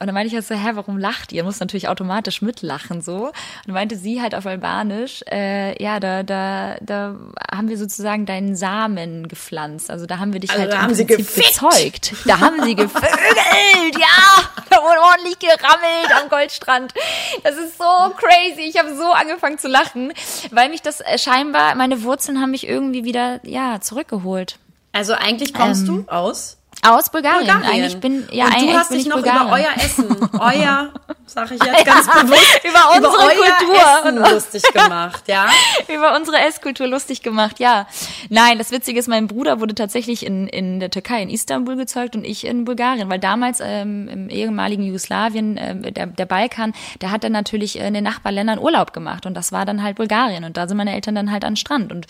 [0.00, 1.42] Und dann meinte ich halt so, hä, warum lacht ihr?
[1.42, 3.26] Muss natürlich automatisch mitlachen so.
[3.26, 3.34] Und
[3.66, 7.16] dann meinte sie halt auf Albanisch, äh, ja, da, da, da
[7.50, 9.90] haben wir sozusagen deinen Samen gepflanzt.
[9.90, 12.14] Also da haben wir dich also halt da haben sie gezeugt.
[12.26, 14.44] Da haben sie gevögelt, ja.
[14.70, 16.94] Da wurde ordentlich gerammelt am Goldstrand.
[17.42, 17.84] Das ist so
[18.16, 18.68] crazy.
[18.68, 20.12] Ich habe so angefangen zu lachen,
[20.52, 24.58] weil mich das äh, scheinbar, meine Wurzeln haben mich irgendwie wieder, ja, zurückgeholt.
[24.92, 27.46] Also eigentlich kommst ähm, du aus aus Bulgarien.
[27.46, 27.70] Bulgarien.
[27.70, 29.46] Eigentlich bin ja und eigentlich du hast dich noch Bulgarien.
[29.46, 30.92] über euer Essen, euer,
[31.26, 35.46] sag ich jetzt ganz bewusst, über unsere über Kultur Essen lustig gemacht, ja?
[35.94, 37.86] über unsere Esskultur lustig gemacht, ja.
[38.28, 42.14] Nein, das Witzige ist, mein Bruder wurde tatsächlich in in der Türkei, in Istanbul gezeugt
[42.16, 47.10] und ich in Bulgarien, weil damals ähm, im ehemaligen Jugoslawien, äh, der der Balkan, der
[47.10, 50.56] hat dann natürlich in den Nachbarländern Urlaub gemacht und das war dann halt Bulgarien und
[50.56, 52.06] da sind meine Eltern dann halt an Strand und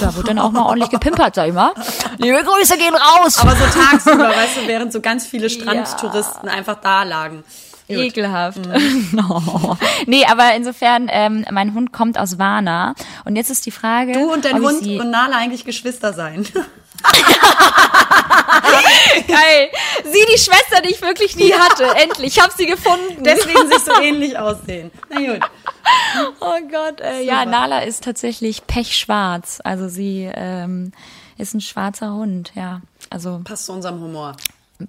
[0.00, 1.72] da wurde dann auch mal ordentlich gepimpert, sag ich mal.
[2.18, 3.38] Liebe Grüße gehen raus.
[3.38, 7.44] Aber so tagsüber, weißt du, während so ganz viele Strandtouristen einfach da lagen.
[7.88, 7.98] Gut.
[7.98, 8.60] Ekelhaft.
[9.12, 9.76] no.
[10.06, 12.94] Nee, aber insofern, ähm, mein Hund kommt aus Warna.
[13.24, 14.12] Und jetzt ist die Frage.
[14.12, 16.46] Du und dein Hund und Nala eigentlich Geschwister sein.
[19.26, 19.70] Geil.
[20.04, 21.84] Sie, die Schwester, die ich wirklich nie hatte.
[22.00, 22.36] Endlich.
[22.36, 23.24] Ich habe sie gefunden.
[23.24, 24.90] Deswegen sich so ähnlich aussehen.
[25.08, 25.40] Na gut.
[26.40, 27.44] Oh Gott, äh, ja.
[27.44, 29.60] Nala ist tatsächlich pechschwarz.
[29.64, 30.92] Also sie ähm,
[31.38, 32.80] ist ein schwarzer Hund, ja.
[33.10, 34.36] Also Passt zu unserem Humor.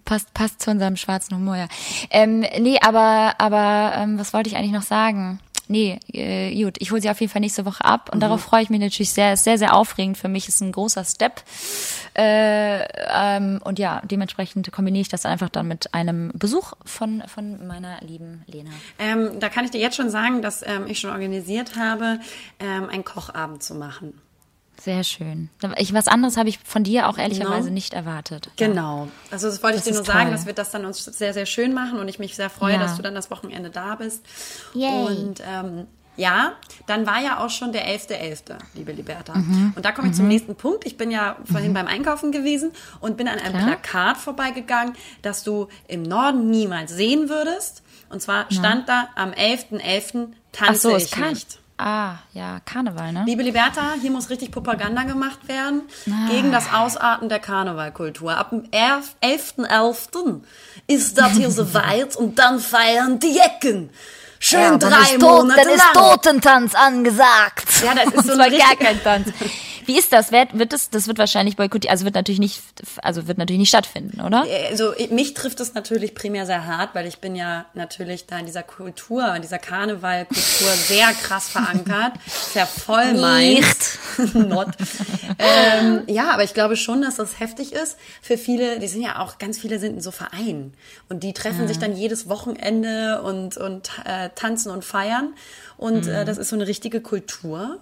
[0.06, 1.68] passt, passt zu unserem schwarzen Humor, ja.
[2.12, 5.40] Ähm, nee, aber, aber ähm, was wollte ich eigentlich noch sagen?
[5.68, 8.62] Nee, äh, gut, ich hole sie auf jeden Fall nächste Woche ab und darauf freue
[8.62, 9.32] ich mich natürlich sehr.
[9.32, 11.44] Ist sehr, sehr aufregend für mich, ist ein großer Step.
[12.14, 17.66] Äh, ähm, und ja, dementsprechend kombiniere ich das einfach dann mit einem Besuch von, von
[17.68, 18.72] meiner lieben Lena.
[19.00, 22.20] Ähm, da kann ich dir jetzt schon sagen, dass ähm, ich schon organisiert habe,
[22.60, 24.20] ähm, einen Kochabend zu machen.
[24.80, 25.50] Sehr schön.
[25.78, 27.74] Ich, was anderes habe ich von dir auch ehrlicherweise Genau.
[27.74, 28.50] nicht erwartet.
[28.56, 29.10] Genau.
[29.30, 30.32] Also das wollte ich Das dir nur ist sagen, toll.
[30.32, 32.80] dass wir das dann uns sehr, sehr schön machen und ich mich sehr freue, Ja.
[32.80, 34.26] dass du dann das Wochenende da bist.
[34.74, 34.90] Yay.
[35.06, 35.86] Und ähm,
[36.18, 36.54] ja,
[36.88, 39.36] dann war ja auch schon der 11.11., liebe Liberta.
[39.36, 39.74] Mhm.
[39.76, 40.86] Und da komme ich zum nächsten Punkt.
[40.86, 43.66] Ich bin ja vorhin beim Einkaufen gewesen und bin an einem Klar.
[43.68, 47.84] Plakat vorbeigegangen, das du im Norden niemals sehen würdest.
[48.10, 50.28] Und zwar stand da, am 11.11.
[50.32, 51.30] Ach tanze so, ich kann.
[51.30, 51.60] nicht.
[51.84, 53.24] Ah, ja, Karneval, ne?
[53.26, 56.30] Liebe Liberta, hier muss richtig Propaganda gemacht werden Ah.
[56.30, 58.38] gegen das Ausarten der Karnevalkultur.
[58.38, 60.44] Ab dem 11.11.
[60.86, 63.90] ist das hier soweit und dann feiern die Jecken.
[64.40, 65.94] Schön drei Monate lang.
[65.94, 67.84] Totentanz angesagt.
[67.84, 69.30] Ja, das ist so gar kein Tanz.
[69.86, 70.32] Wie ist das?
[70.32, 70.90] Wird, wird das?
[70.90, 71.92] Das wird wahrscheinlich boykottiert.
[71.92, 72.62] Also wird natürlich nicht,
[73.02, 74.46] also wird natürlich nicht stattfinden, oder?
[74.70, 78.46] Also mich trifft es natürlich primär sehr hart, weil ich bin ja natürlich da in
[78.46, 82.14] dieser Kultur, in dieser Karnevalkultur sehr krass verankert.
[82.54, 84.00] Ja voll meins.
[84.34, 84.70] Not.
[85.40, 88.80] ähm, ja, aber ich glaube schon, dass das heftig ist für viele.
[88.80, 90.74] Die sind ja auch ganz viele sind in so Vereinen
[91.10, 95.34] und die treffen sich dann jedes Wochenende und und äh, tanzen und feiern
[95.78, 97.80] und äh, das ist so eine richtige Kultur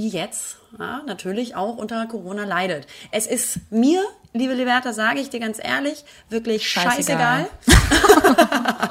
[0.00, 2.86] die jetzt ja, natürlich auch unter Corona leidet.
[3.10, 7.48] Es ist mir, liebe Liberta, sage ich dir ganz ehrlich, wirklich scheißegal.
[7.66, 8.90] Scheißegal.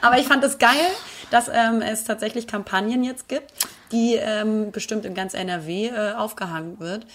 [0.00, 0.90] Aber ich fand es geil,
[1.30, 3.52] dass ähm, es tatsächlich Kampagnen jetzt gibt,
[3.92, 7.06] die ähm, bestimmt in ganz NRW äh, aufgehangen wird.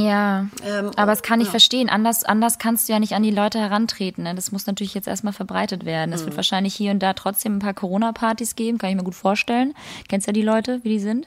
[0.00, 0.46] Ja.
[0.64, 1.50] Ähm, aber das kann ich ja.
[1.50, 1.88] verstehen.
[1.88, 4.24] Anders, anders kannst du ja nicht an die Leute herantreten.
[4.24, 4.34] Ne?
[4.34, 6.10] Das muss natürlich jetzt erstmal verbreitet werden.
[6.10, 6.14] Mhm.
[6.16, 9.14] Es wird wahrscheinlich hier und da trotzdem ein paar Corona-Partys geben, kann ich mir gut
[9.14, 9.74] vorstellen.
[10.08, 11.26] Kennst ja die Leute, wie die sind.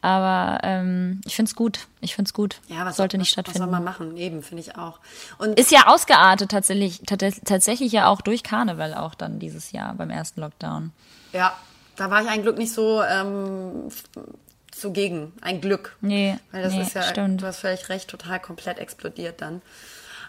[0.00, 1.86] Aber ähm, ich find's gut.
[2.00, 2.60] Ich find's gut.
[2.68, 3.70] Ja, was Sollte was, nicht Was soll stattfinden.
[3.70, 4.16] man machen?
[4.16, 4.98] Eben, finde ich auch.
[5.38, 9.94] Und Ist ja ausgeartet tatsächlich, tats- tatsächlich ja auch durch Karneval auch dann dieses Jahr
[9.94, 10.92] beim ersten Lockdown.
[11.32, 11.52] ja,
[11.96, 13.88] da war ich ein Glück nicht so ähm,
[14.82, 15.32] zugegen.
[15.40, 15.96] Ein Glück.
[16.02, 17.40] Nee, Weil das nee, ist ja, stimmt.
[17.40, 19.62] du hast völlig recht, total komplett explodiert dann.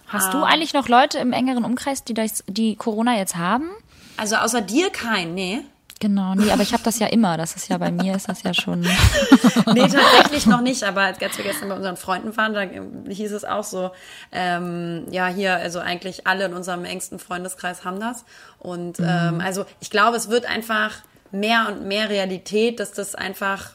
[0.07, 0.31] Hast Ah.
[0.31, 3.69] du eigentlich noch Leute im engeren Umkreis, die, das, die Corona jetzt haben?
[4.15, 5.59] Also außer dir kein, nee.
[5.99, 7.37] Genau, nee, aber ich habe das ja immer.
[7.37, 8.81] Das ist ja bei mir, ist das ja schon.
[9.73, 12.61] Nee, tatsächlich noch nicht, aber als wir gestern bei unseren Freunden waren, da
[13.09, 13.91] hieß es auch so,
[14.33, 18.25] ähm, ja, hier, also eigentlich alle in unserem engsten Freundeskreis haben das.
[18.59, 19.05] Und Mhm.
[19.07, 20.91] ähm, also ich glaube, es wird einfach
[21.31, 23.71] mehr und mehr Realität, dass das einfach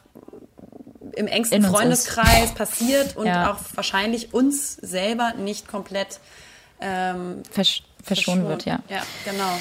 [1.19, 3.51] im engsten Freundeskreis passiert und Ja.
[3.51, 6.19] auch wahrscheinlich uns selber nicht komplett
[6.81, 8.79] ähm, Versch verschonen wird, ja.
[8.89, 9.51] Ja, genau.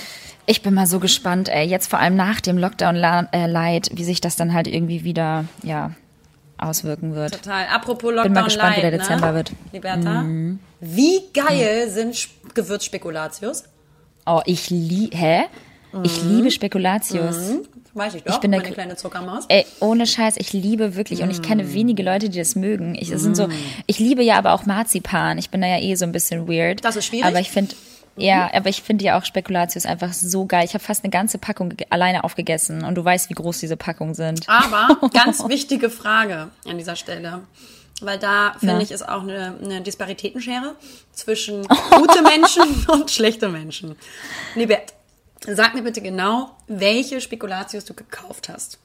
[0.47, 4.37] Ich bin mal so gespannt, ey, jetzt vor allem nach dem Lockdown-Light, wie sich das
[4.37, 5.91] dann halt irgendwie wieder, ja,
[6.57, 7.35] auswirken wird.
[7.43, 7.67] Total.
[7.67, 9.35] Apropos Lockdown mal gespannt, wie der Light, Dezember ne?
[9.35, 9.53] wird.
[9.73, 10.25] Liberta,
[10.81, 13.65] wie geil sind Sp- Gewürzspekulatius?
[14.27, 15.43] Oh, ich liebe, hä?
[16.05, 17.37] Ich liebe Spekulatius.
[17.99, 19.45] Weiß ich doch, bin der meine kleine Zuckermaus.
[19.49, 21.43] Ey, ohne Scheiß, ich liebe wirklich und ich Mm.
[21.43, 22.95] kenne wenige Leute, die das mögen.
[22.95, 23.49] Ich, es sind so,
[23.87, 25.37] ich liebe ja aber auch Marzipan.
[25.39, 26.85] Ich bin da ja eh so ein bisschen weird.
[26.85, 27.27] Das ist schwierig.
[27.27, 27.75] Aber ich finde,
[28.17, 30.65] ja, aber ich finde ja auch Spekulatius einfach so geil.
[30.65, 34.15] Ich habe fast eine ganze Packung alleine aufgegessen und du weißt, wie groß diese Packungen
[34.15, 34.49] sind.
[34.49, 37.43] Aber ganz wichtige Frage an dieser Stelle.
[38.01, 40.77] Weil da, finde ich, ist auch eine, eine Disparitätenschere
[41.13, 43.97] zwischen gute Menschen und schlechte Menschen.
[44.55, 44.95] Libert,
[45.55, 48.79] sag mir bitte genau, welche Spekulatius du gekauft hast.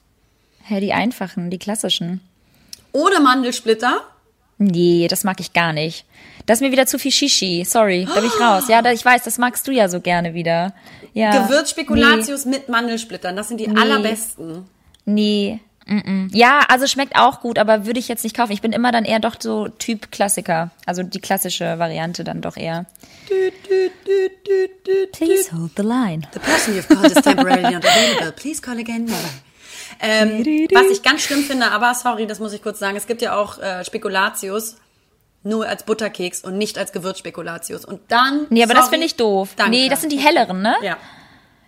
[0.62, 2.20] Hä, die einfachen, die klassischen.
[2.92, 4.00] Ohne Mandelsplitter,
[4.58, 6.04] Nee, das mag ich gar nicht.
[6.46, 7.64] Das ist mir wieder zu viel Shishi.
[7.64, 8.64] Sorry, da bin ich raus.
[8.68, 10.74] Ja, da, ich weiß, das magst du ja so gerne wieder.
[11.12, 11.46] Ja.
[11.46, 13.34] Gewürzspekulatius mit Mandelsplittern.
[13.34, 14.66] Das sind die allerbesten.
[15.04, 15.60] Nee.
[15.86, 16.28] Mm -mm.
[16.32, 18.52] Ja, also schmeckt auch gut, aber würde ich jetzt nicht kaufen.
[18.52, 20.70] Ich bin immer dann eher doch so Typ Klassiker.
[20.86, 22.86] Also die klassische Variante dann doch eher.
[25.12, 26.22] Please hold the line.
[26.32, 28.32] The person you've called is temporarily not available.
[28.32, 29.18] Please call again never.
[30.00, 33.22] Ähm, was ich ganz schlimm finde, aber sorry, das muss ich kurz sagen, es gibt
[33.22, 34.76] ja auch äh, Spekulatius
[35.42, 37.84] nur als Butterkeks und nicht als Gewürzspekulatius.
[37.84, 38.46] Und dann.
[38.50, 39.50] Nee, aber das sorry, finde ich doof.
[39.56, 39.70] Danke.
[39.70, 40.74] Nee, das sind die helleren, ne?
[40.82, 40.96] Ja,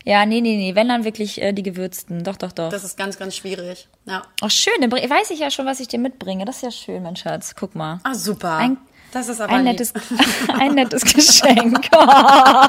[0.07, 0.75] Ja, nee, nee, nee.
[0.77, 2.23] Wenn dann wirklich äh, die gewürzten.
[2.23, 2.71] Doch, doch, doch.
[2.71, 3.89] das ist ganz, ganz schwierig.
[4.07, 4.23] Ja.
[4.41, 4.73] Ach, schön.
[4.81, 6.45] Dann weiß ich ja schon, was ich dir mitbringe.
[6.45, 7.57] Das ist ja schön, mein Schatz.
[7.59, 7.99] Guck mal.
[8.05, 8.57] Ah, super.
[8.57, 8.77] Ein-
[9.13, 9.73] das ist aber Ein lieb.
[9.73, 9.93] nettes,
[10.61, 11.89] ein nettes Geschenk.
[11.97, 12.67] Oh,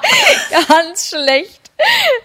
[0.69, 1.61] ganz schlecht.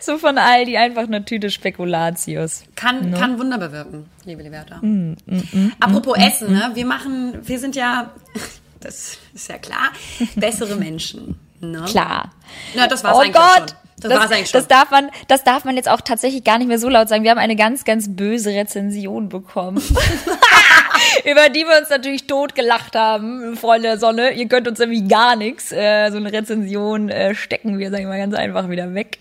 [0.01, 2.63] So von Aldi einfach eine Tüte Spekulatius.
[2.75, 4.77] Kann, kann Wunder bewirken, liebe Liberta.
[4.81, 5.17] Mm,
[5.81, 6.71] Apropos Essen, ne?
[6.75, 8.13] wir machen, wir sind ja,
[8.81, 9.91] das ist ja klar,
[10.37, 11.39] bessere Menschen.
[11.61, 11.83] Ne?
[11.87, 12.33] Klar.
[12.75, 13.71] Na, das war's oh eigentlich Gott.
[13.71, 13.79] schon.
[14.11, 14.61] Das, war's eigentlich schon.
[14.61, 17.25] das darf man, das darf man jetzt auch tatsächlich gar nicht mehr so laut sagen.
[17.25, 19.83] Wir haben eine ganz, ganz böse Rezension bekommen.
[21.25, 24.33] Über die wir uns natürlich tot gelacht haben, Freunde der Sonne.
[24.33, 25.73] Ihr könnt uns irgendwie gar nichts.
[25.73, 29.19] Äh, so eine Rezension äh, stecken wir, sag ich mal, ganz einfach wieder weg.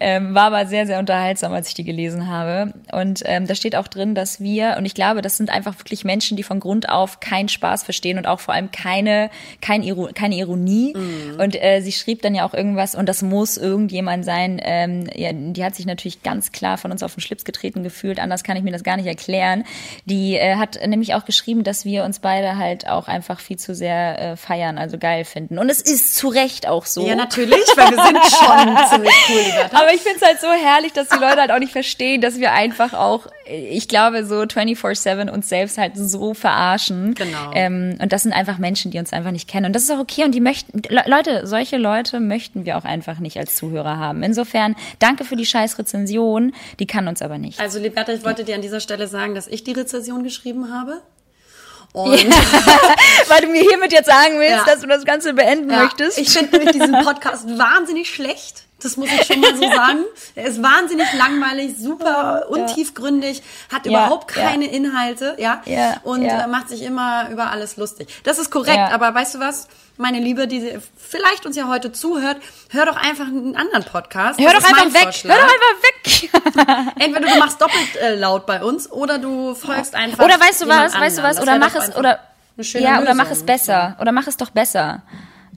[0.00, 2.72] Ähm, war aber sehr, sehr unterhaltsam, als ich die gelesen habe.
[2.92, 6.04] Und ähm, da steht auch drin, dass wir, und ich glaube, das sind einfach wirklich
[6.04, 10.10] Menschen, die von Grund auf keinen Spaß verstehen und auch vor allem keine, kein Iro
[10.14, 10.94] keine Ironie.
[11.38, 14.60] Und äh, sie schrieb dann ja auch irgendwas, und das muss irgendjemand sein.
[14.62, 18.18] Ähm, ja, die hat sich natürlich ganz klar von uns auf den Schlips getreten gefühlt.
[18.18, 19.64] Anders kann ich mir das gar nicht erklären.
[20.04, 23.74] Die äh, hat nämlich auch geschrieben, dass wir uns beide halt auch einfach viel zu
[23.74, 25.58] sehr äh, feiern, also geil finden.
[25.58, 27.06] Und es ist zu Recht auch so.
[27.06, 29.70] ja, natürlich, weil wir sind schon ziemlich cool.
[29.72, 32.38] Aber ich finde es halt so herrlich, dass die Leute halt auch nicht verstehen, dass
[32.38, 37.14] wir einfach auch, ich glaube, so 24-7 uns selbst halt so verarschen.
[37.14, 37.52] Genau.
[37.54, 39.66] Ähm, und das sind einfach Menschen, die uns einfach nicht kennen.
[39.66, 40.24] Und das ist auch okay.
[40.24, 44.22] Und die möchten, Le Leute, solche Leute möchten wir auch einfach nicht als Zuhörer haben.
[44.22, 46.52] Insofern, danke für die scheiß Rezension.
[46.78, 47.60] Die kann uns aber nicht.
[47.60, 51.00] Also, Liberta, ich wollte dir an dieser Stelle sagen, dass ich die Rezension geschrieben habe.
[51.96, 54.64] Und Weil du mir hiermit jetzt sagen willst, Ja.
[54.66, 56.18] dass du das Ganze beenden Ja, möchtest.
[56.18, 58.65] Ich finde nämlich diesen Podcast wahnsinnig schlecht.
[58.86, 60.04] Das muss ich schon mal so sagen.
[60.36, 64.42] Er ist wahnsinnig langweilig, super untiefgründig, hat Ja, überhaupt ja.
[64.44, 66.44] keine Inhalte, ja, Ja, und ja.
[66.44, 68.06] Äh, macht sich immer über alles lustig.
[68.22, 68.90] Das ist korrekt, Ja.
[68.92, 72.36] aber weißt du was, meine Liebe, die vielleicht uns ja heute zuhört,
[72.70, 74.38] hör doch einfach einen anderen Podcast.
[74.38, 75.02] Hör Das doch einfach weg.
[75.02, 75.34] Vorschlag.
[75.34, 76.96] Hör doch einfach weg.
[77.02, 80.24] Entweder du machst doppelt äh, laut bei uns oder du folgst einfach.
[80.24, 82.20] Oder weißt du was, weißt du was, Das oder mach es, oder,
[82.58, 85.02] ja, oder mach es besser, oder mach es doch besser.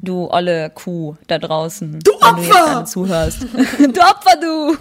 [0.01, 1.99] Du olle Kuh da draußen.
[1.99, 2.65] Du wenn du jetzt Opfer!
[2.65, 3.41] gerade zuhörst.
[3.79, 4.77] du Opfer, du!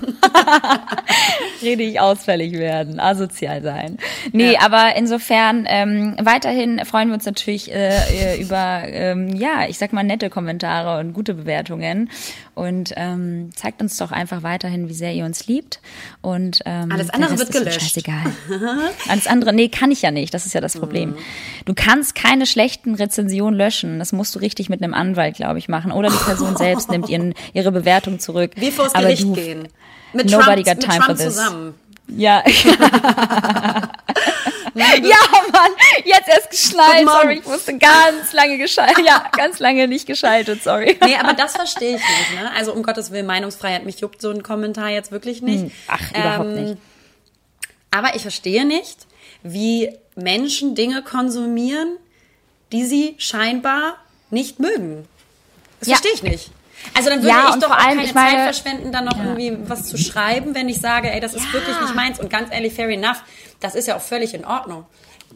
[1.62, 3.98] Richtig ausfällig werden, asozial sein.
[4.32, 4.60] Nee, Ja.
[4.62, 9.92] aber insofern, ähm, weiterhin freuen wir uns natürlich äh, äh, über, ähm, ja, ich sag
[9.92, 12.10] mal, nette Kommentare und gute Bewertungen.
[12.58, 15.78] Und ähm, zeigt uns doch einfach weiterhin, wie sehr ihr uns liebt.
[16.22, 17.80] Und ähm, Alles der andere wird gelöscht.
[17.80, 18.24] Scheißegal.
[19.08, 20.34] Alles andere, nee, kann ich ja nicht.
[20.34, 21.14] Das ist ja das Problem.
[21.66, 24.00] Du kannst keine schlechten Rezensionen löschen.
[24.00, 25.92] Das musst du richtig mit einem Anwalt, glaube ich, machen.
[25.92, 28.50] Oder die Person selbst nimmt ihren, ihre Bewertung zurück.
[28.56, 29.68] Wie vors Gericht du- gehen.
[30.12, 31.34] Mit Nobody Trump, got mit time Trump for this.
[31.36, 31.74] zusammen.
[32.08, 32.42] Ja.
[34.78, 35.16] ja,
[35.52, 35.70] Mann,
[36.04, 37.08] jetzt erst geschnallt.
[37.08, 39.04] Sorry, ich musste ganz lange geschaltet.
[39.06, 40.98] Ja, ganz lange nicht geschaltet, sorry.
[41.04, 42.40] Nee, aber das verstehe ich nicht.
[42.42, 42.50] Ne?
[42.56, 45.64] Also um Gottes Willen, Meinungsfreiheit, mich juckt so ein Kommentar jetzt wirklich nicht.
[45.64, 46.76] Hm, Ach, überhaupt Ähm, nicht.
[47.90, 49.06] Aber ich verstehe nicht,
[49.42, 51.96] wie Menschen Dinge konsumieren,
[52.72, 53.96] die sie scheinbar
[54.30, 55.08] nicht mögen.
[55.80, 55.96] Das Ja.
[55.96, 56.50] verstehe ich nicht.
[56.94, 59.56] Also dann würde Ja, ich doch auch allem, keine meine- Zeit verschwenden, dann noch irgendwie
[59.68, 61.52] was zu schreiben, wenn ich sage, ey, das ist Ja.
[61.54, 62.18] wirklich nicht meins.
[62.20, 63.22] Und ganz ehrlich, fair enough,
[63.60, 64.86] das ist ja auch völlig in Ordnung.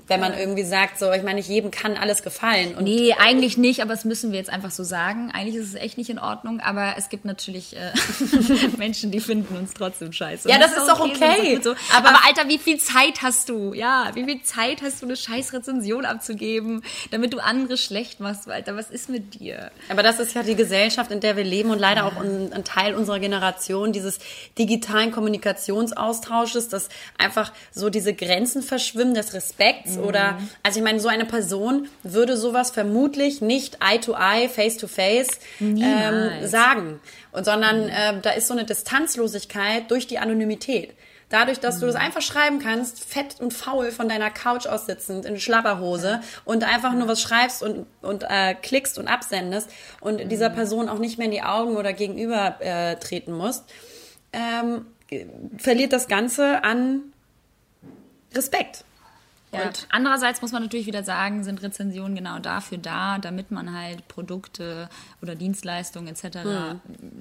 [0.08, 2.74] Wenn man irgendwie sagt, so, ich meine, nicht jedem kann alles gefallen.
[2.74, 5.30] Und Nee, eigentlich nicht, aber das müssen wir jetzt einfach so sagen.
[5.32, 7.92] Eigentlich ist es echt nicht in Ordnung, aber es gibt natürlich äh,
[8.78, 10.48] Menschen, die finden uns trotzdem scheiße.
[10.48, 11.54] Ja, Und das ist doch okay.
[11.54, 11.70] gut so.
[11.96, 13.72] Aber- Aber, Alter, wie viel Zeit hast du?
[13.74, 18.50] Ja, wie viel Zeit hast du, eine scheiß Rezension abzugeben, damit du andere schlecht machst,
[18.50, 18.76] Alter?
[18.76, 19.70] Was ist mit dir?
[19.88, 22.64] Aber das ist ja die Gesellschaft, in der wir leben und leider auch ein, ein
[22.64, 24.18] Teil unserer Generation, dieses
[24.58, 29.14] digitalen Kommunikationsaustausches, dass einfach so diese Grenzen verschwimmen
[29.84, 34.14] des Respekts oder, also ich meine, so eine Person würde sowas vermutlich nicht eye to
[34.14, 37.00] eye, face to face ähm, sagen.
[37.32, 40.94] Und sondern ähm, da ist so eine Distanzlosigkeit durch die Anonymität.
[41.28, 45.24] Dadurch, dass du das einfach schreiben kannst, fett und faul von deiner Couch aus sitzend
[45.24, 50.50] in Schlapperhose und einfach nur was schreibst und, und äh, klickst und absendest und dieser
[50.50, 53.64] Person auch nicht mehr in die Augen oder gegenüber äh, treten musst,
[54.34, 54.84] ähm,
[55.56, 57.00] verliert das Ganze an
[58.34, 58.84] Respekt.
[59.52, 59.66] Ja.
[59.66, 64.08] Und Andererseits muss man natürlich wieder sagen, sind Rezensionen genau dafür da, damit man halt
[64.08, 64.88] Produkte
[65.20, 66.78] oder Dienstleistungen etc.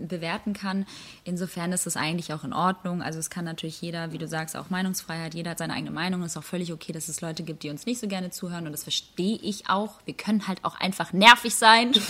[0.08, 0.86] bewerten kann.
[1.26, 3.02] Insofern ist es eigentlich auch in Ordnung.
[3.02, 6.22] Also es kann natürlich jeder, wie du sagst, auch Meinungsfreiheit, jeder hat seine eigene Meinung.
[6.24, 8.66] Es ist auch völlig okay, dass es Leute gibt, die uns nicht so gerne zuhören
[8.66, 10.00] und das verstehe ich auch.
[10.06, 11.92] Wir können halt auch einfach nervig sein.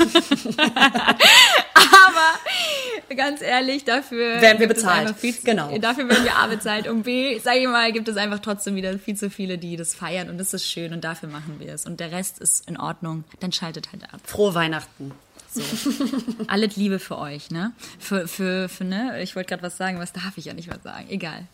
[2.07, 5.15] Aber ganz ehrlich, dafür Werden wir bezahlt.
[5.17, 5.77] Viel, Genau.
[5.77, 6.87] Dafür werden wir A bezahlt.
[6.87, 9.95] Und B, sage ich mal, gibt es einfach trotzdem wieder viel zu viele, die das
[9.95, 10.29] feiern.
[10.29, 11.85] Und das ist schön und dafür machen wir es.
[11.85, 13.23] Und der Rest ist in Ordnung.
[13.39, 14.21] Dann schaltet halt ab.
[14.25, 15.11] Frohe Weihnachten.
[15.53, 15.61] So.
[16.47, 17.73] Alles Liebe für euch, ne?
[17.99, 19.21] Für, für, für ne?
[19.21, 21.07] Ich wollte gerade was sagen, was darf ich ja nicht mehr sagen.
[21.09, 21.45] Egal.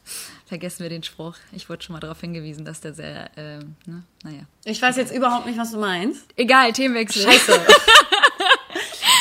[0.45, 1.35] Vergessen wir den Spruch.
[1.51, 4.03] Ich wurde schon mal darauf hingewiesen, dass der sehr, ähm, ne?
[4.23, 4.41] Naja.
[4.65, 6.25] Ich weiß jetzt überhaupt nicht, was du meinst.
[6.35, 7.23] Egal, Themenwechsel.
[7.23, 7.53] Scheiße.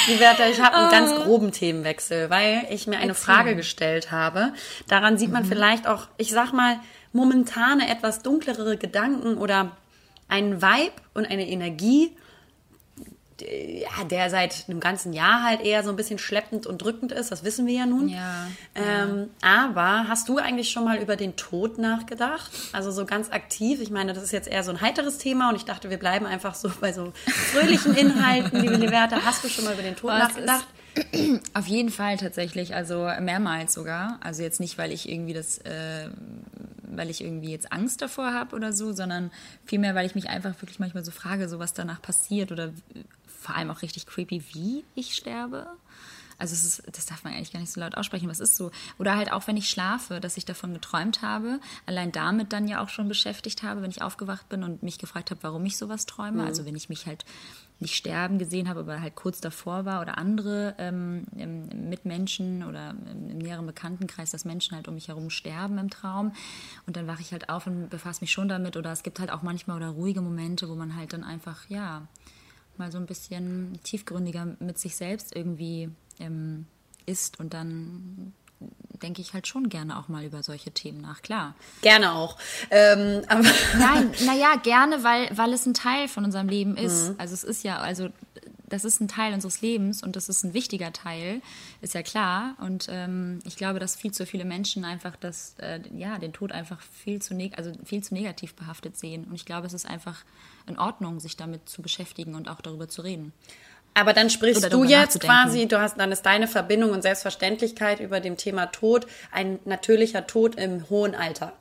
[0.09, 3.25] Die Werte, ich habe einen ganz groben Themenwechsel, weil ich mir eine Erzähl.
[3.25, 4.53] Frage gestellt habe.
[4.87, 6.79] Daran sieht man vielleicht auch, ich sag mal,
[7.13, 9.73] momentane etwas dunklere Gedanken oder
[10.29, 12.13] einen Vibe und eine Energie,
[13.41, 17.31] ja, der seit einem ganzen Jahr halt eher so ein bisschen schleppend und drückend ist.
[17.31, 18.09] Das wissen wir ja nun.
[18.09, 22.51] Ja, Ähm, aber hast du eigentlich schon mal über den Tod nachgedacht?
[22.73, 23.81] Also so ganz aktiv.
[23.81, 26.27] Ich meine, das ist jetzt eher so ein heiteres Thema und ich dachte, wir bleiben
[26.27, 29.21] einfach so bei so fröhlichen Inhalten, liebe Leverta.
[29.25, 30.67] Hast du schon mal über den Tod Was nachgedacht?
[31.55, 34.19] Auf jeden Fall tatsächlich, also mehrmals sogar.
[34.23, 36.09] Also jetzt nicht, weil ich irgendwie das, äh,
[36.89, 39.31] weil ich irgendwie jetzt Angst davor habe oder so, sondern
[39.67, 42.71] vielmehr, weil ich mich einfach wirklich manchmal so frage, so was danach passiert oder
[43.47, 45.69] vor allem auch richtig creepy, wie ich sterbe.
[46.39, 48.71] Also ist, das darf man eigentlich gar nicht so laut aussprechen, aber es ist so.
[48.99, 52.83] Oder halt auch, wenn ich schlafe, dass ich davon geträumt habe, allein damit dann ja
[52.83, 56.05] auch schon beschäftigt habe, wenn ich aufgewacht bin und mich gefragt habe, warum ich sowas
[56.05, 56.45] träume.
[56.45, 57.25] Also wenn ich mich halt
[57.79, 62.91] nicht sterben gesehen habe, aber halt kurz davor war oder andere ähm, ähm, Mitmenschen oder
[62.91, 66.33] im, im näheren Bekanntenkreis, dass Menschen halt um mich herum sterben im Traum.
[66.87, 68.77] Und dann wache ich halt auf und befasse mich schon damit.
[68.77, 72.09] Oder es gibt halt auch manchmal oder ruhige Momente, wo man halt dann einfach, ja,
[72.79, 76.67] mal so ein bisschen tiefgründiger mit sich selbst irgendwie ähm,
[77.07, 78.33] ist und dann
[79.03, 81.55] denke ich halt schon gerne auch mal über solche Themen nach, klar.
[81.83, 82.39] Gerne auch.
[82.71, 83.43] Ähm, aber
[83.79, 87.15] Nein, naja, gerne, weil, weil es ein Teil von unserem Leben ist.
[87.19, 88.09] Also es ist ja, also
[88.69, 91.41] das ist ein Teil unseres Lebens und das ist ein wichtiger Teil,
[91.81, 92.57] ist ja klar.
[92.61, 96.53] Und ähm, ich glaube, dass viel zu viele Menschen einfach das, äh, ja, den Tod
[96.53, 99.25] einfach viel zu, neg also viel zu negativ behaftet sehen.
[99.25, 100.25] Und ich glaube, es ist einfach
[100.67, 103.33] in Ordnung, sich damit zu beschäftigen und auch darüber zu reden.
[103.95, 108.21] Aber dann sprichst du jetzt quasi, du hast, dann ist deine Verbindung und Selbstverständlichkeit über
[108.21, 111.55] dem Thema Tod ein natürlicher Tod im hohen Alter.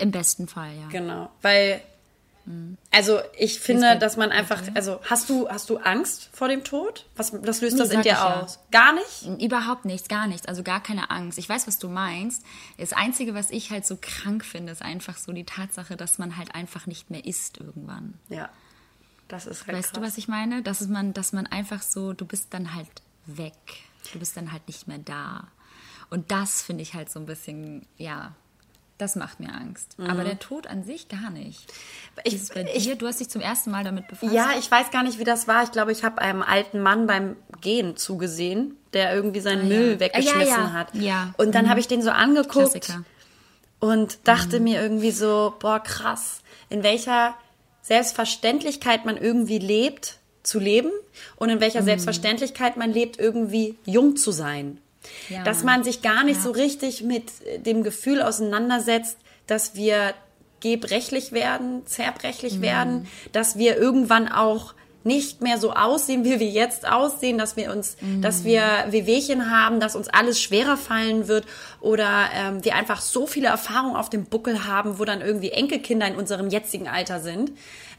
[0.00, 0.88] Im besten Fall, ja.
[0.88, 1.30] Genau.
[1.40, 1.80] Weil,
[2.90, 7.06] also ich finde, dass man einfach, also hast du, hast du Angst vor dem Tod?
[7.16, 8.42] Was, was löst Nee, das in dir ich ja.
[8.42, 8.58] aus?
[8.70, 9.42] Gar nicht?
[9.42, 10.46] Überhaupt nichts, gar nichts.
[10.46, 11.38] Also gar keine Angst.
[11.38, 12.44] Ich weiß, was du meinst.
[12.78, 16.36] Das Einzige, was ich halt so krank finde, ist einfach so die Tatsache, dass man
[16.36, 18.14] halt einfach nicht mehr isst irgendwann.
[18.28, 18.48] Ja.
[19.28, 20.12] Das ist halt Weißt du, krass.
[20.12, 20.62] was ich meine?
[20.62, 22.88] Dass man, dass man einfach so, du bist dann halt
[23.26, 23.54] weg.
[24.12, 25.48] Du bist dann halt nicht mehr da.
[26.10, 28.34] Und das finde ich halt so ein bisschen, ja,
[29.00, 29.94] das macht mir Angst.
[29.98, 31.60] Aber der Tod an sich gar nicht.
[31.68, 32.20] Mhm.
[32.24, 32.96] Ich- Ist bei ich- dir?
[32.96, 34.32] Du hast dich zum ersten Mal damit befasst.
[34.32, 35.62] Ja, ich weiß gar nicht, wie das war.
[35.64, 39.92] Ich glaube, ich habe einem alten Mann beim Gehen zugesehen, der irgendwie seinen Ah, Müll
[39.92, 40.00] ja.
[40.00, 40.72] weggeschmissen Ja, ja.
[40.72, 40.94] hat.
[40.94, 41.34] Ja.
[41.38, 41.70] Und dann Mhm.
[41.70, 43.04] habe ich den so angeguckt Klassiker.
[43.78, 47.34] und dachte mir irgendwie so, boah, krass, in welcher
[47.82, 50.90] Selbstverständlichkeit man irgendwie lebt, zu leben
[51.36, 51.60] und in Mhm.
[51.60, 54.78] welcher Selbstverständlichkeit man lebt, irgendwie jung zu sein.
[55.28, 56.42] Ja, Dass man sich gar nicht Ja.
[56.42, 60.14] so richtig mit äh, dem Gefühl auseinandersetzt, dass wir
[60.60, 62.62] gebrechlich werden, zerbrechlich Mhm.
[62.62, 67.72] werden, dass wir irgendwann auch nicht mehr so aussehen, wie wir jetzt aussehen, dass wir
[67.72, 68.20] uns, Mhm.
[68.20, 71.46] dass wir Wehwehchen haben, dass uns alles schwerer fallen wird
[71.80, 76.06] oder ähm, wir einfach so viele Erfahrungen auf dem Buckel haben, wo dann irgendwie Enkelkinder
[76.06, 77.52] in unserem jetzigen Alter sind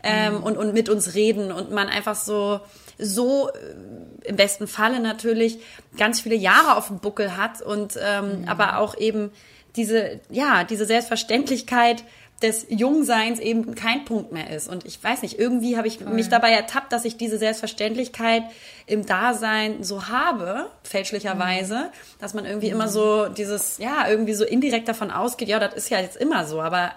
[0.04, 0.44] ähm, Mhm.
[0.44, 2.60] und, und mit uns reden und man einfach so
[3.02, 5.60] so äh, im besten Falle natürlich
[5.98, 9.32] ganz viele Jahre auf dem Buckel hat und ähm, aber auch eben
[9.76, 12.04] diese ja diese Selbstverständlichkeit
[12.42, 14.68] des Jungseins eben kein Punkt mehr ist.
[14.68, 18.44] Und ich weiß nicht, irgendwie habe ich mich dabei ertappt, dass ich diese Selbstverständlichkeit
[18.88, 24.88] im Dasein so habe, fälschlicherweise, dass man irgendwie immer so dieses, ja, irgendwie so indirekt
[24.88, 26.94] davon ausgeht, ja, das ist ja jetzt immer so, aber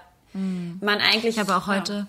[0.81, 1.37] man eigentlich.
[1.37, 2.07] Ich habe auch ja.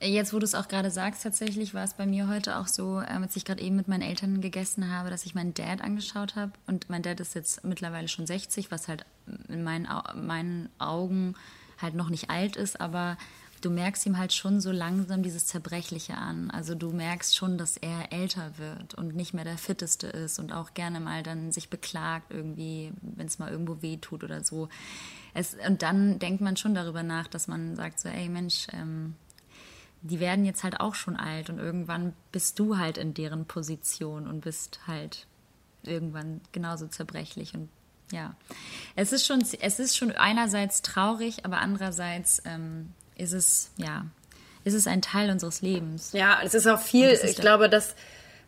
[0.00, 3.00] Jetzt wo du es auch gerade sagst, tatsächlich war es bei mir heute auch so,
[3.00, 6.36] ähm, als ich gerade eben mit meinen Eltern gegessen habe, dass ich meinen Dad angeschaut
[6.36, 6.52] habe.
[6.66, 9.04] Und mein Dad ist jetzt mittlerweile schon 60, was halt
[9.48, 11.34] in meinen, meinen Augen
[11.78, 13.16] halt noch nicht alt ist, aber
[13.60, 16.50] du merkst ihm halt schon so langsam dieses Zerbrechliche an.
[16.50, 20.52] Also du merkst schon, dass er älter wird und nicht mehr der Fitteste ist und
[20.52, 24.68] auch gerne mal dann sich beklagt irgendwie, wenn es mal irgendwo weh tut oder so.
[25.34, 29.14] Es, und dann denkt man schon darüber nach, dass man sagt so, ey Mensch, ähm,
[30.02, 34.26] die werden jetzt halt auch schon alt und irgendwann bist du halt in deren Position
[34.26, 35.26] und bist halt
[35.82, 37.68] irgendwann genauso zerbrechlich und
[38.10, 38.34] ja,
[38.96, 44.06] es ist schon, es ist schon einerseits traurig, aber andererseits ähm, ist es ja,
[44.64, 46.12] ist es ein Teil unseres Lebens.
[46.12, 47.94] Ja, es ist auch viel, ist ich glaube, dass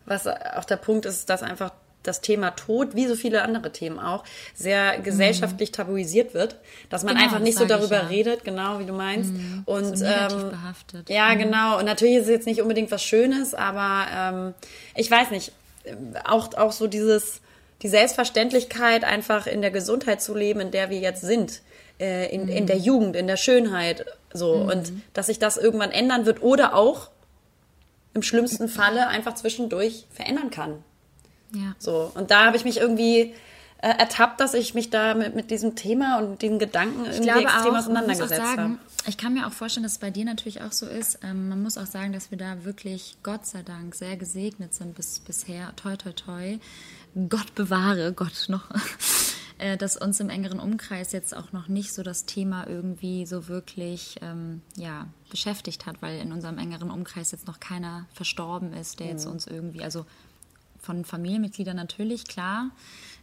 [0.05, 1.71] was auch der Punkt ist, dass einfach
[2.03, 4.23] das Thema Tod, wie so viele andere Themen auch,
[4.55, 6.55] sehr gesellschaftlich tabuisiert wird,
[6.89, 8.07] dass man Genau, einfach nicht so darüber ja.
[8.07, 9.31] redet, genau wie du meinst.
[9.65, 11.09] Und So ähm, behaftet.
[11.09, 11.77] ja, genau.
[11.77, 14.53] Und natürlich ist es jetzt nicht unbedingt was Schönes, aber ähm,
[14.95, 15.51] ich weiß nicht,
[15.85, 17.41] ähm, auch, auch so dieses,
[17.81, 21.61] die Selbstverständlichkeit, einfach in der Gesundheit zu leben, in der wir jetzt sind,
[21.99, 24.53] äh, in, in der Jugend, in der Schönheit, so.
[24.53, 27.09] Und dass sich das irgendwann ändern wird oder auch
[28.13, 30.83] im schlimmsten Falle einfach zwischendurch verändern kann.
[31.53, 31.75] Ja.
[31.79, 32.11] So.
[32.15, 33.33] Und da habe ich mich irgendwie
[33.81, 37.43] äh, ertappt, dass ich mich da mit, mit diesem Thema und diesen Gedanken irgendwie glaube
[37.43, 38.77] extrem auch, auseinandergesetzt habe.
[39.07, 41.19] ich kann mir auch vorstellen, dass es bei dir natürlich auch so ist.
[41.23, 44.95] Ähm, man muss auch sagen, dass wir da wirklich, Gott sei Dank, sehr gesegnet sind
[44.95, 45.75] bis bisher.
[45.75, 46.59] Toi, toi, toi.
[47.27, 48.69] Gott bewahre, Gott noch.
[49.57, 53.47] äh, dass uns im engeren Umkreis jetzt auch noch nicht so das Thema irgendwie so
[53.47, 58.99] wirklich ähm, ja, beschäftigt hat, weil in unserem engeren Umkreis jetzt noch keiner verstorben ist,
[58.99, 60.05] der jetzt uns irgendwie, also
[60.81, 62.71] von Familienmitgliedern natürlich, klar,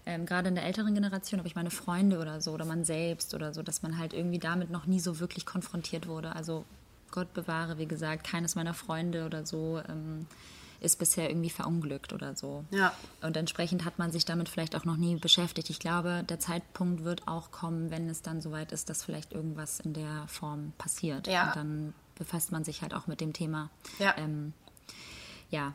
[0.07, 3.35] ähm, gerade in der älteren Generation, aber ich meine Freunde oder so oder man selbst
[3.35, 6.35] oder so, dass man halt irgendwie damit noch nie so wirklich konfrontiert wurde.
[6.35, 6.65] Also
[7.11, 10.27] Gott bewahre, wie gesagt, keines meiner Freunde oder so ähm,
[10.81, 12.65] ist bisher irgendwie verunglückt oder so.
[12.71, 12.93] Ja.
[13.21, 15.71] Und entsprechend hat man sich damit vielleicht auch noch nie beschäftigt.
[15.71, 19.81] Ich glaube, der Zeitpunkt wird auch kommen, wenn es dann soweit ist, dass vielleicht irgendwas
[19.81, 21.27] in der Form passiert.
[21.27, 21.49] Ja.
[21.49, 23.71] Und dann befasst man sich halt auch mit dem Thema.
[23.99, 24.15] Ja.
[24.17, 24.53] Ähm,
[25.51, 25.75] ja.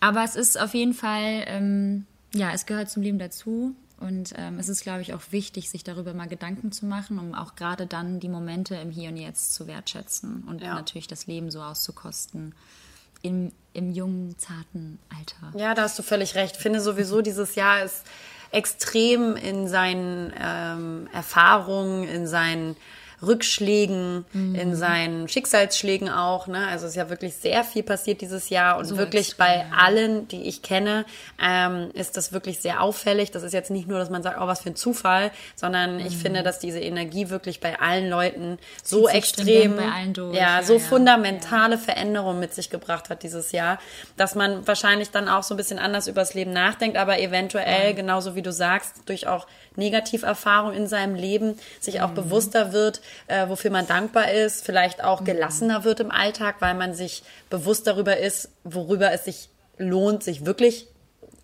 [0.00, 3.74] Aber es ist auf jeden Fall, ähm, ja, es gehört zum Leben dazu.
[3.98, 7.34] Und ähm, es ist, glaube ich, auch wichtig, sich darüber mal Gedanken zu machen, um
[7.34, 10.74] auch gerade dann die Momente im Hier und Jetzt zu wertschätzen und Ja.
[10.74, 12.54] natürlich das Leben so auszukosten.
[13.22, 15.58] Im, im jungen, zarten Alter.
[15.58, 16.56] Ja, da hast du völlig recht.
[16.56, 18.04] Ich finde sowieso, dieses Jahr ist
[18.52, 22.76] extrem in seinen ähm, Erfahrungen, in seinen
[23.22, 24.54] Rückschlägen, Mhm.
[24.54, 26.46] in seinen Schicksalsschlägen auch.
[26.46, 26.66] Ne?
[26.68, 29.56] Also es ist ja wirklich sehr viel passiert dieses Jahr und So wirklich extrem, bei
[29.58, 29.64] ja.
[29.78, 31.04] allen, die ich kenne,
[31.42, 33.30] ähm, ist das wirklich sehr auffällig.
[33.30, 36.16] Das ist jetzt nicht nur, dass man sagt, oh, was für ein Zufall, sondern ich
[36.16, 39.08] finde, dass diese Energie wirklich bei allen Leuten so Mhm.
[39.08, 40.78] extrem, stringent bei allen durch, ja, ja, so ja.
[40.80, 43.78] fundamental totale Veränderung mit sich gebracht hat dieses Jahr,
[44.16, 48.34] dass man wahrscheinlich dann auch so ein bisschen anders übers Leben nachdenkt, aber eventuell, genauso
[48.34, 49.46] wie du sagst, durch auch
[49.76, 55.24] Negativerfahrungen in seinem Leben sich auch bewusster wird, äh, wofür man dankbar ist, vielleicht auch
[55.24, 59.48] gelassener wird im Alltag, weil man sich bewusst darüber ist, worüber es sich
[59.78, 60.86] lohnt, sich wirklich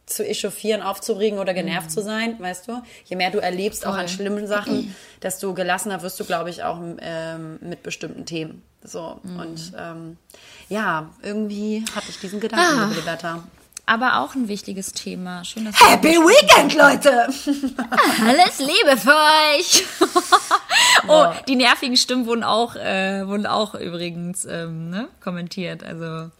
[0.07, 2.83] zu echauffieren, aufzuregen oder genervt zu sein, weißt du?
[3.05, 4.17] Je mehr du erlebst, auch an Voll.
[4.17, 8.63] schlimmen Sachen, desto gelassener wirst du, glaube ich, auch ähm, mit bestimmten Themen.
[8.85, 10.17] So, und ähm,
[10.69, 12.85] ja, irgendwie hatte ich diesen Gedanken, Ah.
[12.89, 13.45] liebe Liberta.
[13.93, 15.45] Aber auch ein wichtiges Thema.
[15.45, 17.27] Schön, dass Happy Weekend, Leute!
[18.27, 19.85] Alles Liebe für euch.
[21.09, 26.31] oh, die nervigen Stimmen wurden auch, äh, wurden auch übrigens ähm, ne, kommentiert, also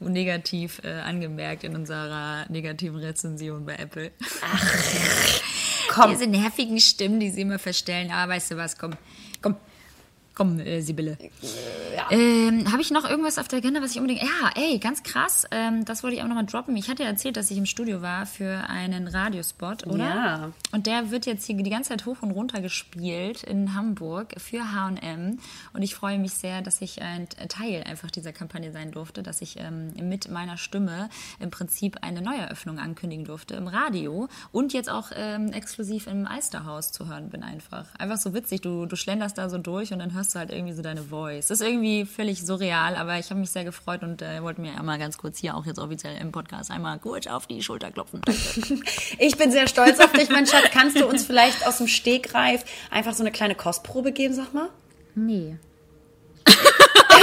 [0.00, 4.10] negativ äh, angemerkt in unserer negativen Rezension bei Apple.
[5.90, 8.10] Komm, Diese nervigen Stimmen, die sie immer verstellen.
[8.10, 8.92] Ah, weißt du was, komm,
[10.34, 10.58] komm.
[10.58, 11.18] Äh, Sibylle.
[12.10, 14.22] Ähm, Habe ich noch irgendwas auf der Agenda, was ich unbedingt.
[14.22, 15.46] Ja, ey, ganz krass.
[15.50, 16.76] Ähm, das wollte ich auch nochmal droppen.
[16.76, 20.04] Ich hatte ja erzählt, dass ich im Studio war für einen Radiospot, oder?
[20.04, 20.52] Ja.
[20.72, 24.72] Und der wird jetzt hier die ganze Zeit hoch und runter gespielt in Hamburg für
[24.72, 25.38] HM.
[25.72, 29.40] Und ich freue mich sehr, dass ich ein Teil einfach dieser Kampagne sein durfte, dass
[29.40, 31.08] ich ähm, mit meiner Stimme
[31.40, 36.92] im Prinzip eine Neueröffnung ankündigen durfte im Radio und jetzt auch ähm, exklusiv im Alsterhaus
[36.92, 37.86] zu hören bin einfach.
[37.98, 38.62] Einfach so witzig.
[38.62, 41.48] Du, du schlenderst da so durch und dann hörst du halt irgendwie so deine Voice.
[41.48, 44.78] Das ist irgendwie völlig surreal, aber ich habe mich sehr gefreut und äh, wollte mir
[44.78, 48.20] einmal ganz kurz hier auch jetzt offiziell im Podcast einmal kurz auf die Schulter klopfen.
[49.18, 50.66] Ich bin sehr stolz auf dich, mein Schatz.
[50.72, 54.68] Kannst du uns vielleicht aus dem Stegreif einfach so eine kleine Kostprobe geben, sag mal?
[55.14, 55.56] Nee.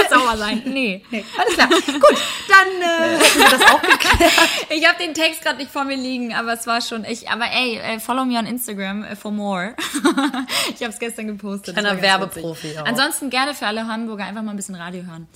[0.09, 0.61] Sauber sein.
[0.65, 1.03] Nee.
[1.11, 1.69] Alles klar.
[1.69, 2.17] Gut,
[2.47, 4.31] dann äh, hätten wir das auch geklärt.
[4.69, 7.29] Ich habe den Text gerade nicht vor mir liegen, aber es war schon ich.
[7.29, 9.75] Aber ey, äh, follow me on Instagram äh, for more.
[10.75, 11.75] ich habe es gestern gepostet.
[11.75, 12.85] Kleiner Werbeprofi auch.
[12.85, 15.27] Ansonsten gerne für alle Hamburger einfach mal ein bisschen Radio hören.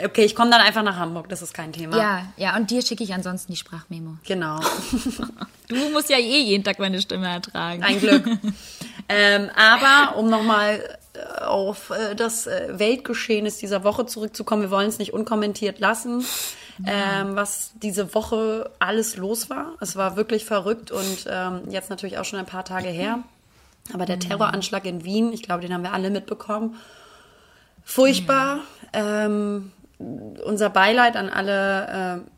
[0.00, 1.96] Okay, ich komme dann einfach nach Hamburg, das ist kein Thema.
[1.96, 2.56] Ja, ja.
[2.56, 4.18] Und dir schicke ich ansonsten die Sprachmemo.
[4.26, 4.60] Genau.
[5.68, 7.82] Du musst ja eh jeden Tag meine Stimme ertragen.
[7.82, 8.24] Ein Glück.
[9.10, 10.82] ähm, aber um nochmal
[11.40, 16.24] auf äh, das äh, Weltgeschehen dieser Woche zurückzukommen, wir wollen es nicht unkommentiert lassen,
[16.86, 19.72] ähm, was diese Woche alles los war.
[19.80, 23.20] Es war wirklich verrückt und ähm, jetzt natürlich auch schon ein paar Tage her.
[23.94, 26.76] Aber der Terroranschlag in Wien, ich glaube, den haben wir alle mitbekommen.
[27.84, 28.58] Furchtbar.
[28.92, 32.30] Ähm, unser Beileid an alle äh,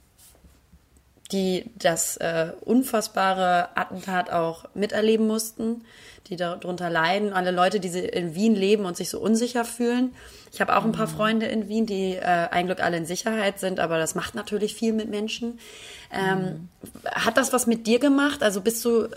[1.32, 5.82] die das äh, unfassbare Attentat auch miterleben mussten,
[6.28, 10.14] die darunter leiden, alle Leute, die in Wien leben und sich so unsicher fühlen.
[10.52, 11.12] Ich habe auch ein paar mhm.
[11.12, 14.74] Freunde in Wien, die äh, ein Glück alle in Sicherheit sind, aber das macht natürlich
[14.74, 15.58] viel mit Menschen.
[16.12, 16.68] Ähm, mhm.
[17.10, 18.42] Hat das was mit dir gemacht?
[18.42, 19.10] Also bist du äh,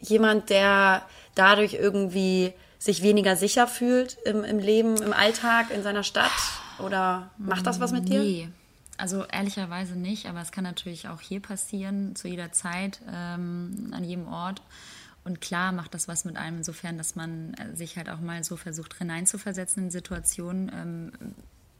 [0.00, 1.02] jemand, der
[1.34, 6.30] dadurch irgendwie sich weniger sicher fühlt im, im Leben, im Alltag, in seiner Stadt?
[6.84, 8.20] Oder macht das was mit dir?
[8.20, 8.48] Nee.
[9.02, 14.04] Also ehrlicherweise nicht, aber es kann natürlich auch hier passieren, zu jeder Zeit, ähm, an
[14.04, 14.62] jedem Ort.
[15.24, 18.44] Und klar macht das was mit einem insofern, dass man äh, sich halt auch mal
[18.44, 21.12] so versucht hineinzuversetzen in Situationen, ähm,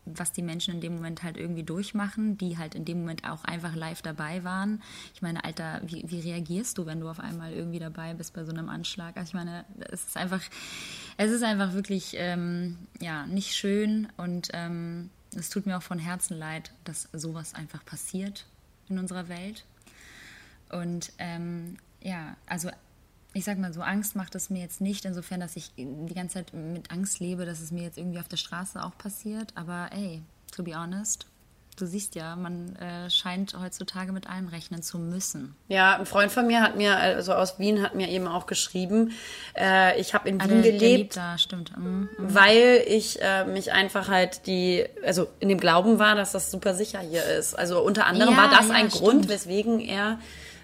[0.05, 3.45] was die Menschen in dem Moment halt irgendwie durchmachen, die halt in dem Moment auch
[3.45, 4.83] einfach live dabei waren.
[5.15, 8.43] Ich meine, Alter, wie, wie reagierst du, wenn du auf einmal irgendwie dabei bist bei
[8.45, 9.17] so einem Anschlag?
[9.17, 10.43] Also ich meine, es ist einfach,
[11.19, 15.99] es ist einfach wirklich, ähm, ja, nicht schön und ähm, es tut mir auch von
[15.99, 18.47] Herzen leid, dass sowas einfach passiert
[18.89, 19.65] in unserer Welt.
[20.71, 22.71] Und ähm, ja, also
[23.35, 26.35] ich sag mal so, Angst macht es mir jetzt nicht, insofern, dass ich die ganze
[26.35, 29.53] Zeit mit Angst lebe, dass es mir jetzt irgendwie auf der Straße auch passiert.
[29.57, 31.27] Aber ey, to be honest,
[31.77, 35.55] du siehst ja, man äh, scheint heutzutage mit allem rechnen zu müssen.
[35.69, 39.13] Ja, ein Freund von mir hat mir, also aus Wien, hat mir eben auch geschrieben,
[39.57, 41.77] äh, ich habe in ah, Wien der, gelebt, da, stimmt.
[41.77, 42.35] Mhm, mhm.
[42.35, 46.75] weil ich äh, mich einfach halt die, also in dem Glauben war, dass das super
[46.75, 47.55] sicher hier ist.
[47.55, 49.03] Also unter anderem ja, war das ja, ein stimmt.
[49.03, 50.19] Grund, weswegen er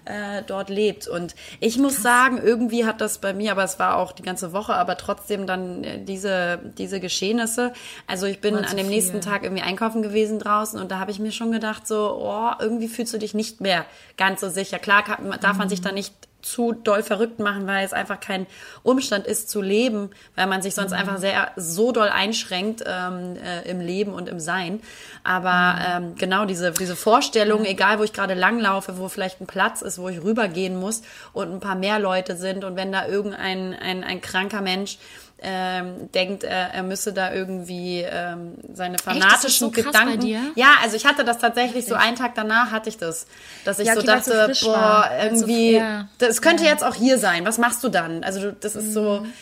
[0.05, 1.07] äh, dort lebt.
[1.07, 2.03] Und ich muss Krass.
[2.03, 5.47] sagen, irgendwie hat das bei mir, aber es war auch die ganze Woche, aber trotzdem
[5.47, 7.73] dann äh, diese, diese Geschehnisse.
[8.07, 8.95] Also ich bin an dem viel.
[8.95, 12.51] nächsten Tag irgendwie einkaufen gewesen draußen und da habe ich mir schon gedacht, so, oh,
[12.59, 13.85] irgendwie fühlst du dich nicht mehr
[14.17, 14.79] ganz so sicher.
[14.79, 18.47] Klar kann, darf man sich da nicht zu doll verrückt machen, weil es einfach kein
[18.83, 20.97] Umstand ist zu leben, weil man sich sonst mhm.
[20.97, 24.81] einfach sehr so doll einschränkt ähm, äh, im Leben und im Sein.
[25.23, 26.05] Aber mhm.
[26.05, 29.99] ähm, genau diese, diese Vorstellung, egal wo ich gerade langlaufe, wo vielleicht ein Platz ist,
[29.99, 31.01] wo ich rübergehen muss
[31.33, 34.97] und ein paar mehr Leute sind und wenn da irgendein ein, ein kranker Mensch
[35.41, 40.51] ähm, denkt, er, er müsse da irgendwie ähm, seine fanatischen Echt, so Gedanken.
[40.55, 43.27] Ja, also ich hatte das tatsächlich so einen Tag danach hatte ich das,
[43.65, 45.23] dass ich ja, okay, so dachte, so boah, war.
[45.23, 46.07] irgendwie, so, ja.
[46.17, 46.71] das könnte ja.
[46.71, 47.45] jetzt auch hier sein.
[47.45, 48.23] Was machst du dann?
[48.23, 49.21] Also das ist so.
[49.21, 49.33] Mhm.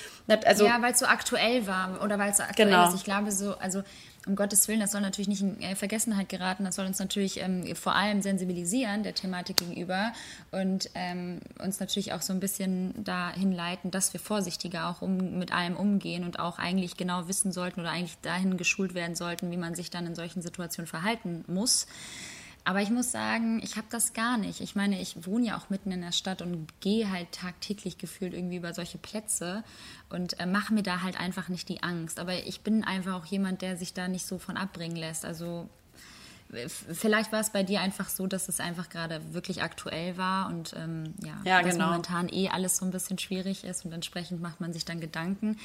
[0.45, 2.89] Also, ja, weil es so aktuell war oder weil es so aktuell genau.
[2.89, 2.95] ist.
[2.95, 3.82] Ich glaube so, also
[4.28, 7.41] um Gottes Willen, das soll natürlich nicht in äh, Vergessenheit geraten, das soll uns natürlich
[7.41, 10.13] ähm, vor allem sensibilisieren der Thematik gegenüber
[10.51, 15.39] und ähm, uns natürlich auch so ein bisschen dahin leiten, dass wir vorsichtiger auch um,
[15.39, 19.51] mit allem umgehen und auch eigentlich genau wissen sollten oder eigentlich dahin geschult werden sollten,
[19.51, 21.88] wie man sich dann in solchen Situationen verhalten muss.
[22.68, 24.59] Aber ich muss sagen, ich habe das gar nicht.
[24.59, 28.34] Ich meine, ich wohne ja auch mitten in der Stadt und gehe halt tagtäglich gefühlt
[28.34, 29.63] irgendwie über solche Plätze
[30.09, 32.20] und äh, mache mir da halt einfach nicht die Angst.
[32.20, 35.24] Aber ich bin einfach auch jemand, der sich da nicht so von abbringen lässt.
[35.24, 35.70] Also
[36.68, 40.76] vielleicht war es bei dir einfach so, dass es einfach gerade wirklich aktuell war und
[40.78, 41.86] ähm, ja, ja dass genau.
[41.86, 45.57] momentan eh alles so ein bisschen schwierig ist und entsprechend macht man sich dann Gedanken.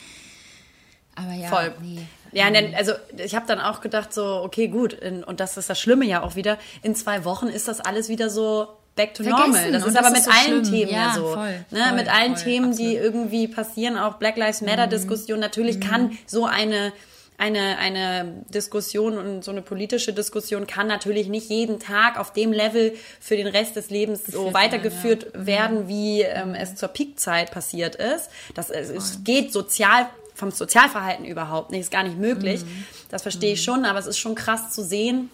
[1.14, 1.74] Aber ja, Voll.
[1.82, 2.06] Nee.
[2.32, 5.68] Ja, denn, also ich habe dann auch gedacht, so, okay, gut, in, und das ist
[5.68, 9.22] das Schlimme ja auch wieder, in zwei Wochen ist das alles wieder so back to
[9.22, 9.50] Vergessen.
[9.50, 9.72] normal.
[9.72, 10.80] Das ist aber mit so allen schlimm.
[10.80, 11.34] Themen ja, ja so.
[11.34, 11.84] Voll, ne?
[11.84, 12.92] Voll, mit allen voll, Themen, absolut.
[12.92, 15.38] die irgendwie passieren, auch Black Lives Matter Diskussion.
[15.38, 15.42] Mhm.
[15.42, 15.80] Natürlich mhm.
[15.80, 16.92] kann so eine
[17.38, 22.52] eine, eine Diskussion und so eine politische Diskussion kann natürlich nicht jeden Tag auf dem
[22.52, 25.46] Level für den Rest des Lebens so weitergeführt ja.
[25.46, 28.30] werden, wie ähm, es zur Peakzeit passiert ist.
[28.54, 30.06] Das, es geht sozial
[30.42, 32.64] vom Sozialverhalten überhaupt nicht, ist gar nicht möglich.
[32.64, 32.84] Mhm.
[33.10, 33.64] Das verstehe ich mhm.
[33.64, 35.30] schon, aber es ist schon krass zu sehen,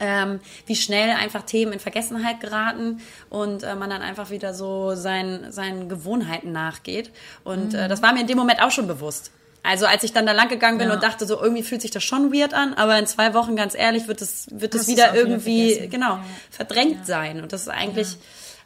[0.00, 4.94] ähm, wie schnell einfach Themen in Vergessenheit geraten und äh, man dann einfach wieder so
[4.96, 7.10] sein, seinen Gewohnheiten nachgeht.
[7.42, 7.78] Und mhm.
[7.78, 9.30] äh, das war mir in dem Moment auch schon bewusst.
[9.62, 10.94] Also als ich dann da lang gegangen bin ja.
[10.94, 13.74] und dachte, so irgendwie fühlt sich das schon weird an, aber in zwei Wochen, ganz
[13.74, 16.24] ehrlich, wird es wird es wieder irgendwie wieder genau ja.
[16.50, 17.04] verdrängt ja.
[17.04, 18.18] sein und das ist eigentlich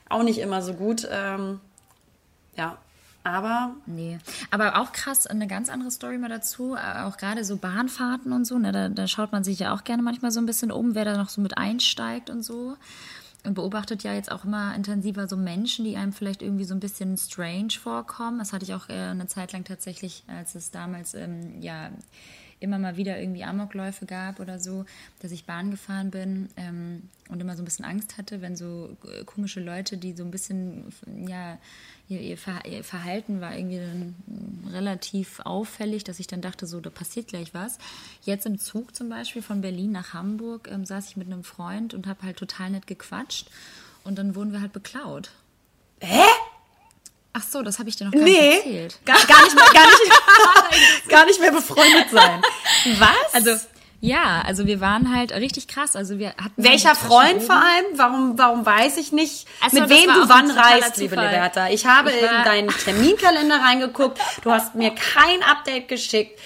[0.08, 1.06] auch nicht immer so gut.
[1.08, 1.60] Ähm,
[2.56, 2.78] ja,
[3.24, 3.74] aber.
[3.86, 4.18] Nee.
[4.50, 6.74] Aber auch krass, eine ganz andere Story mal dazu.
[6.74, 8.58] Äh, auch gerade so Bahnfahrten und so.
[8.58, 11.04] Ne, da, da schaut man sich ja auch gerne manchmal so ein bisschen um, wer
[11.04, 12.76] da noch so mit einsteigt und so.
[13.44, 16.80] Und beobachtet ja jetzt auch immer intensiver so Menschen, die einem vielleicht irgendwie so ein
[16.80, 18.38] bisschen strange vorkommen.
[18.38, 21.90] Das hatte ich auch äh, eine Zeit lang tatsächlich, als es damals ähm, ja
[22.60, 24.84] immer mal wieder irgendwie Amokläufe gab oder so,
[25.20, 28.96] dass ich Bahn gefahren bin ähm, und immer so ein bisschen Angst hatte, wenn so
[29.04, 30.92] äh, komische Leute, die so ein bisschen,
[31.26, 31.58] ja,
[32.08, 34.14] ihr, ihr, Verhalten war irgendwie dann
[34.72, 37.78] relativ auffällig, dass ich dann dachte, so, da passiert gleich was.
[38.22, 41.94] Jetzt im Zug zum Beispiel von Berlin nach Hamburg ähm, saß ich mit einem Freund
[41.94, 43.50] und habe halt total nett gequatscht
[44.04, 45.30] und dann wurden wir halt beklaut.
[46.00, 46.22] Hä?
[47.32, 48.98] Ach so, das habe ich dir noch gar nee, nicht erzählt.
[49.04, 52.42] Gar, gar, nicht mehr, gar, nicht, gar nicht mehr befreundet sein.
[52.98, 53.34] Was?
[53.34, 53.50] Also
[54.00, 55.94] Ja, also wir waren halt richtig krass.
[55.94, 57.46] Also wir hatten Welcher halt Freund oben.
[57.46, 57.84] vor allem?
[57.94, 61.16] Warum, warum weiß ich nicht, Ach so, mit wem du wann reist, liebe.
[61.16, 61.68] Liberta?
[61.68, 64.18] Ich habe Ich in deinen Terminkalender reingeguckt.
[64.42, 66.40] Du hast mir kein Update geschickt.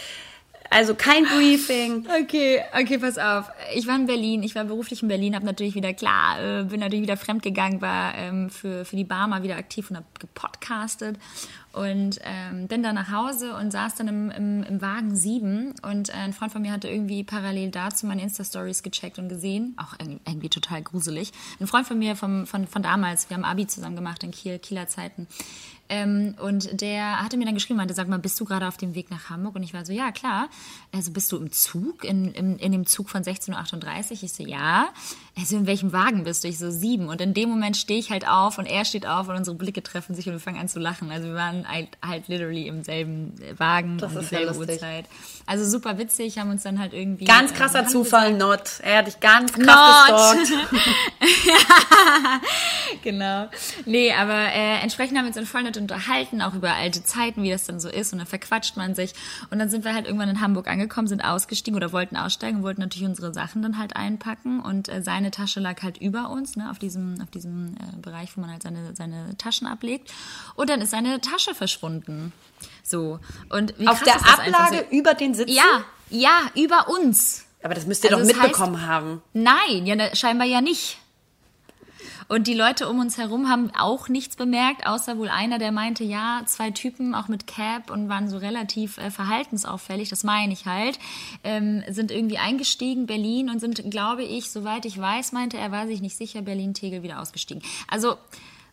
[0.72, 2.06] Also kein Briefing.
[2.22, 3.50] Okay, okay, pass auf.
[3.74, 6.80] Ich war in Berlin, ich war beruflich in Berlin, habe natürlich wieder, klar, äh, bin
[6.80, 11.18] natürlich wieder fremdgegangen, war ähm, für, für die Bar mal wieder aktiv und habe gepodcastet
[11.72, 16.08] und ähm, bin dann nach Hause und saß dann im, im, im Wagen 7 und
[16.08, 19.94] äh, ein Freund von mir hatte irgendwie parallel dazu meine Insta-Stories gecheckt und gesehen, auch
[19.98, 21.32] irgendwie, irgendwie total gruselig.
[21.60, 24.58] Ein Freund von mir vom, von, von damals, wir haben Abi zusammen gemacht in Kiel,
[24.58, 25.26] Kieler Zeiten.
[25.92, 28.94] Ähm, und der hatte mir dann geschrieben, meinte, sag mal, bist du gerade auf dem
[28.94, 29.56] Weg nach Hamburg?
[29.56, 30.48] Und ich war so, ja, klar.
[30.90, 34.22] Also bist du im Zug, in, in, in dem Zug von 16.38 Uhr?
[34.22, 34.88] Ich so, ja.
[35.34, 36.48] Also in welchem Wagen bist du?
[36.48, 37.08] Ich so, sieben.
[37.08, 39.82] Und in dem Moment stehe ich halt auf und er steht auf und unsere Blicke
[39.82, 41.10] treffen sich und wir fangen an zu lachen.
[41.10, 44.58] Also wir waren halt, halt literally im selben Wagen Das um ist ja dieselbe.
[44.58, 45.06] Uhrzeit.
[45.46, 47.24] Also super witzig, haben uns dann halt irgendwie...
[47.24, 48.80] Ganz krasser ähm, Zufall, not.
[48.82, 50.38] Er hat dich ganz krass Not.
[50.38, 50.70] gestalkt.
[53.02, 53.48] Genau.
[53.86, 57.42] Nee, aber äh, entsprechend haben wir uns dann voll nett unterhalten, auch über alte Zeiten,
[57.42, 58.12] wie das dann so ist.
[58.12, 59.14] Und dann verquatscht man sich.
[59.50, 62.62] Und dann sind wir halt irgendwann in Hamburg angekommen, sind ausgestiegen oder wollten aussteigen und
[62.62, 64.60] wollten natürlich unsere Sachen dann halt einpacken.
[64.60, 68.36] Und äh, seine Tasche lag halt über uns, ne, auf diesem, auf diesem äh, Bereich,
[68.36, 70.12] wo man halt seine, seine Taschen ablegt.
[70.56, 72.32] Und dann ist seine Tasche verschwunden.
[72.82, 73.20] So.
[73.48, 75.52] Und wie Auf der das einfach Ablage über den Sitzen?
[75.54, 77.44] Ja, ja, über uns.
[77.62, 79.22] Aber das müsst ihr Also doch das heißt- mitbekommen haben.
[79.32, 80.98] Nein, ja, ne, scheinbar ja nicht.
[82.28, 86.04] Und die Leute um uns herum haben auch nichts bemerkt, außer wohl einer, der meinte,
[86.04, 90.66] ja, zwei Typen, auch mit Cap und waren so relativ äh, verhaltensauffällig, das meine ich
[90.66, 90.98] halt,
[91.44, 95.86] ähm, sind irgendwie eingestiegen, Berlin, und sind, glaube ich, soweit ich weiß, meinte er, war
[95.86, 97.62] sich nicht sicher, Berlin-Tegel wieder ausgestiegen.
[97.88, 98.16] Also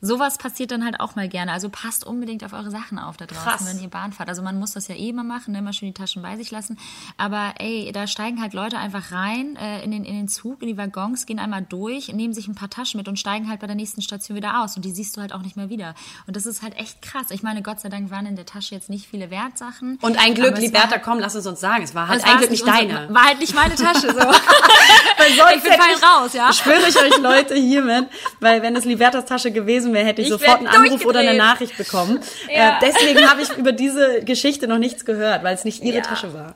[0.01, 1.51] sowas passiert dann halt auch mal gerne.
[1.51, 3.67] Also passt unbedingt auf eure Sachen auf da draußen, Krass.
[3.67, 4.29] wenn ihr Bahn fahrt.
[4.29, 6.51] Also man muss das ja eh immer machen, ne, immer schön die Taschen bei sich
[6.51, 6.77] lassen.
[7.17, 10.67] Aber ey, da steigen halt Leute einfach rein äh, in, den, in den Zug, in
[10.67, 13.67] die Waggons, gehen einmal durch, nehmen sich ein paar Taschen mit und steigen halt bei
[13.67, 14.75] der nächsten Station wieder aus.
[14.75, 15.95] Und die siehst du halt auch nicht mehr wieder.
[16.27, 17.27] Und das ist halt echt krass.
[17.31, 19.99] Ich meine, Gott sei Dank waren in der Tasche jetzt nicht viele Wertsachen.
[20.01, 21.83] Und ein Glück, Liberta, komm, lass es uns sagen.
[21.83, 23.13] Es war halt es ein Glück nicht deine.
[23.13, 24.19] War halt nicht meine Tasche, so.
[25.17, 26.51] Weil sonst ich bin fein raus, ja.
[26.53, 28.07] Schwöre ich euch Leute hiermit,
[28.39, 31.35] weil wenn es Libertas Tasche gewesen wäre, hätte ich, Ich sofort einen Anruf oder eine.
[31.35, 32.19] Nachricht bekommen.
[32.49, 32.77] Ja.
[32.77, 36.03] Äh, deswegen habe ich über diese Geschichte noch nichts gehört, weil es nicht ihre Ja.
[36.03, 36.55] Tasche war.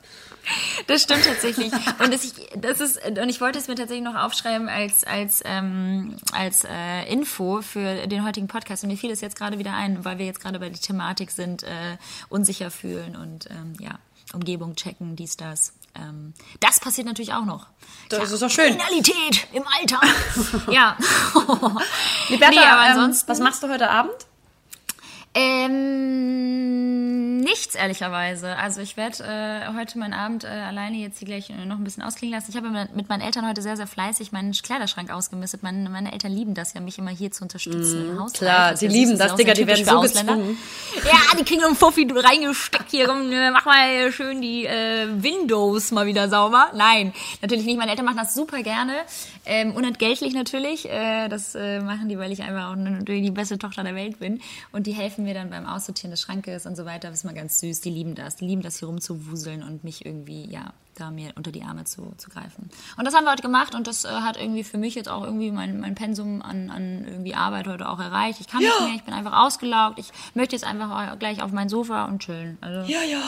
[0.88, 1.72] Das stimmt tatsächlich.
[1.72, 5.42] Und das, ich, das ist, und ich wollte es mir tatsächlich noch aufschreiben als, als,
[5.46, 8.82] ähm, als äh, Info für den heutigen Podcast.
[8.84, 11.30] Und mir fiel es jetzt gerade wieder ein, weil wir jetzt gerade bei der Thematik
[11.30, 11.66] sind, äh,
[12.28, 13.92] unsicher fühlen und ähm, ja,
[14.34, 15.72] Umgebung checken, dies, das.
[15.96, 17.68] Ähm, das passiert natürlich auch noch.
[18.08, 18.76] Das ist doch schön.
[18.76, 20.00] Kriminalität im Alter.
[20.72, 20.96] ja.
[22.28, 24.14] Liberta, Nee, aber ähm, ansonsten- was machst du heute Abend?
[25.36, 26.74] Ähm,
[27.40, 28.56] nichts, ehrlicherweise.
[28.56, 31.84] Also ich werde äh, heute meinen Abend äh, alleine jetzt hier gleich äh, noch ein
[31.84, 32.50] bisschen ausklingen lassen.
[32.50, 35.62] Ich habe mit meinen Eltern heute sehr, sehr fleißig meinen Kleiderschrank ausgemistet.
[35.62, 38.40] Meine, meine Eltern lieben das ja, mich immer hier zu unterstützen im Haushalt.
[38.40, 40.36] Mhm, klar, sie lieben das, Digga, die werden so Ausländer.
[40.36, 40.58] gezwungen.
[41.04, 43.06] Ja, die kriegen so einen Fuffi reingesteckt hier.
[43.06, 46.70] Komm, äh, mach mal schön die äh, Windows mal wieder sauber.
[46.74, 47.12] Nein,
[47.42, 47.78] natürlich nicht.
[47.78, 48.92] Meine Eltern machen das super gerne.
[49.46, 50.88] Ähm, unentgeltlich natürlich.
[50.88, 54.18] Äh, das äh, machen die, weil ich einfach auch natürlich die beste Tochter der Welt
[54.18, 54.40] bin.
[54.72, 57.08] Und die helfen mir dann beim Aussortieren des Schrankes und so weiter.
[57.10, 57.80] Das ist mal ganz süß.
[57.80, 58.36] Die lieben das.
[58.36, 62.12] Die lieben das, hier rumzuwuseln und mich irgendwie, ja, da mir unter die Arme zu,
[62.18, 62.70] zu greifen.
[62.96, 65.24] Und das haben wir heute gemacht und das äh, hat irgendwie für mich jetzt auch
[65.24, 68.40] irgendwie mein, mein Pensum an, an irgendwie Arbeit heute auch erreicht.
[68.40, 69.98] Ich kann nicht mehr, ich bin einfach ausgelaugt.
[69.98, 72.58] Ich möchte jetzt einfach gleich auf mein Sofa und chillen.
[72.60, 73.20] Also, Ja, ja.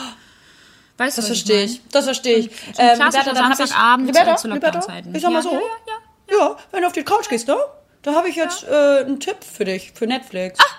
[0.97, 1.71] weißt du, Das was verstehe meine?
[1.71, 1.81] ich.
[1.91, 2.51] Das verstehe ich.
[2.77, 5.13] Ein klassischer hab Samstagabend, Liberta, äh, zu Lockdown-Zeiten.
[5.15, 5.51] ich sag mal Ja, so.
[5.53, 7.57] ja, ja, Ja, wenn du auf die Couch gehst, ne?
[8.03, 10.57] Da habe ich jetzt äh, einen Tipp für dich, für Netflix.
[10.59, 10.76] Ich auch,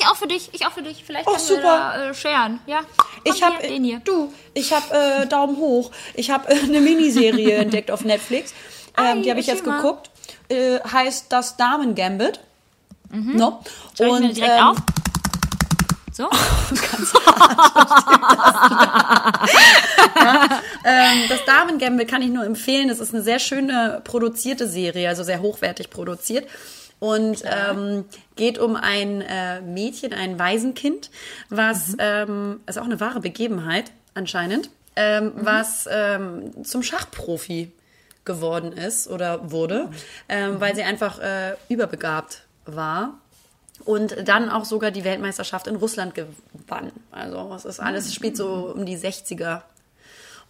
[0.00, 1.04] ich auch für dich, ich auch für dich.
[1.04, 1.62] Vielleicht Oh, können wir super.
[1.94, 2.60] da äh, scheren.
[2.66, 4.00] Ja, Komm ich habe hier, den hier.
[4.04, 5.90] du, ich habe äh, Daumen hoch.
[6.14, 8.54] Ich habe äh, eine Miniserie entdeckt auf Netflix.
[8.98, 9.76] Ähm, die habe ich jetzt mal.
[9.76, 10.10] geguckt.
[10.48, 12.40] Äh, heißt das Damen Gambit.
[13.12, 13.62] No?
[13.96, 14.76] Schreib ich mir direkt ähm, auf.
[16.12, 16.28] So?
[20.82, 22.88] Ähm, das Damen Gambit kann ich nur empfehlen.
[22.88, 26.48] Es ist eine sehr schöne produzierte Serie, also sehr hochwertig produziert.
[27.00, 28.04] Und ähm,
[28.36, 31.10] geht um ein äh, Mädchen, ein Waisenkind,
[31.48, 37.72] was, ähm, ist auch eine wahre Begebenheit anscheinend, ähm, was ähm, zum Schachprofi
[38.24, 39.88] geworden ist oder wurde,
[40.28, 43.14] ähm, weil sie einfach äh, überbegabt war
[43.84, 46.92] und dann auch sogar die Weltmeisterschaft in Russland gewann.
[47.10, 49.62] Also es ist alles, es spielt so um die 60er.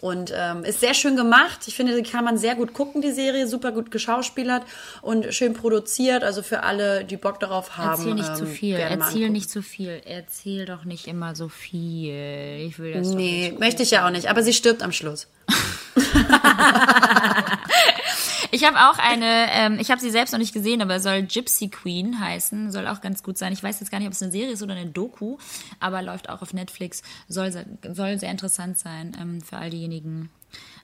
[0.01, 1.61] Und ähm, ist sehr schön gemacht.
[1.67, 3.47] Ich finde, die kann man sehr gut gucken, die Serie.
[3.47, 4.63] Super gut geschauspielert
[5.03, 6.25] und schön produziert.
[6.25, 8.01] Also für alle, die Bock darauf haben.
[8.01, 10.01] Erzähl nicht ähm, zu viel, erzähl nicht zu viel.
[10.07, 12.67] Erzähl doch nicht immer so viel.
[12.67, 14.31] Ich will das Nee, möchte ich ja auch nicht.
[14.31, 15.29] Aber sie stirbt am Schluss.
[18.51, 21.69] Ich habe auch eine, ähm, ich habe sie selbst noch nicht gesehen, aber soll Gypsy
[21.69, 23.53] Queen heißen, soll auch ganz gut sein.
[23.53, 25.39] Ich weiß jetzt gar nicht, ob es eine Serie ist oder eine Doku,
[25.79, 27.53] aber läuft auch auf Netflix, soll,
[27.93, 30.31] soll sehr interessant sein ähm, für all diejenigen.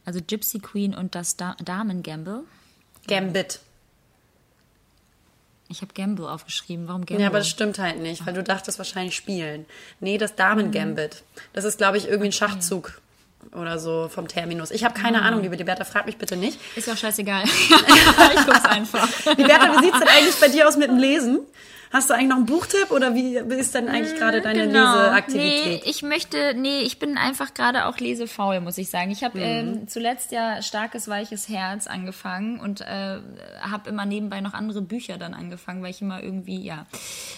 [0.05, 2.45] Also Gypsy Queen und das da Damen Gamble.
[3.09, 3.61] Gambit.
[5.69, 6.87] Ich habe Gamble aufgeschrieben.
[6.87, 7.23] Warum Gamble?
[7.23, 9.67] Ja, aber das stimmt halt nicht, weil du dachtest wahrscheinlich spielen.
[9.99, 11.25] Nee, das Damen-Gambit.
[11.53, 13.01] Das ist, glaube ich, irgendwie ein Schachzug
[13.55, 14.71] oder so vom Terminus.
[14.71, 16.59] Ich habe keine Ahnung, liebe Liberta, frag mich bitte nicht.
[16.77, 17.45] Ist ja auch scheißegal.
[17.45, 19.09] ich guck's einfach.
[19.37, 21.41] Liberta, wie sieht's denn eigentlich bei dir aus mit dem Lesen?
[21.93, 24.95] Hast du eigentlich noch einen Buchtipp oder wie ist denn eigentlich gerade deine Genau.
[24.97, 25.67] Leseaktivität?
[25.85, 29.11] Nee, ich möchte, nee, ich bin einfach gerade auch lesefaul, muss ich sagen.
[29.11, 33.19] Ich habe ähm, zuletzt ja starkes weiches Herz angefangen und äh,
[33.61, 36.87] habe immer nebenbei noch andere Bücher dann angefangen, weil ich immer irgendwie ja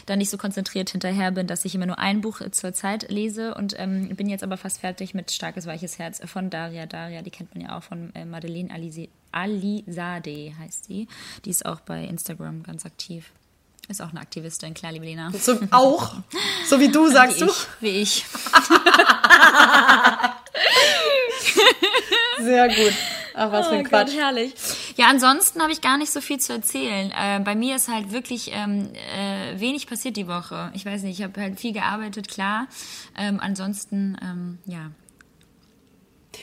[0.06, 3.10] da nicht so konzentriert hinterher bin, dass ich immer nur ein Buch äh, zur Zeit
[3.10, 6.86] lese und ähm, bin jetzt aber fast fertig mit starkes weiches Herz von Daria.
[6.86, 11.06] Daria, die kennt man ja auch von äh, Madeleine Alise- Alizadeh heißt sie.
[11.44, 13.30] Die ist auch bei Instagram ganz aktiv.
[13.88, 15.32] Ist auch eine Aktivistin, klar, liebe Lena.
[15.40, 16.14] So, auch?
[16.68, 17.50] So wie du, sagst Wie du?
[17.50, 18.24] ich, wie ich.
[22.40, 22.92] Sehr gut.
[23.34, 24.08] Ach, was für ein Oh Quatsch.
[24.08, 24.52] Gott, herrlich.
[24.96, 27.12] Ja, ansonsten habe ich gar nicht so viel zu erzählen.
[27.12, 30.70] Äh, bei mir ist halt wirklich ähm, äh, wenig passiert die Woche.
[30.74, 32.66] Ich weiß nicht, ich habe halt viel gearbeitet, klar.
[33.16, 34.90] Ähm, ansonsten, ähm, ja.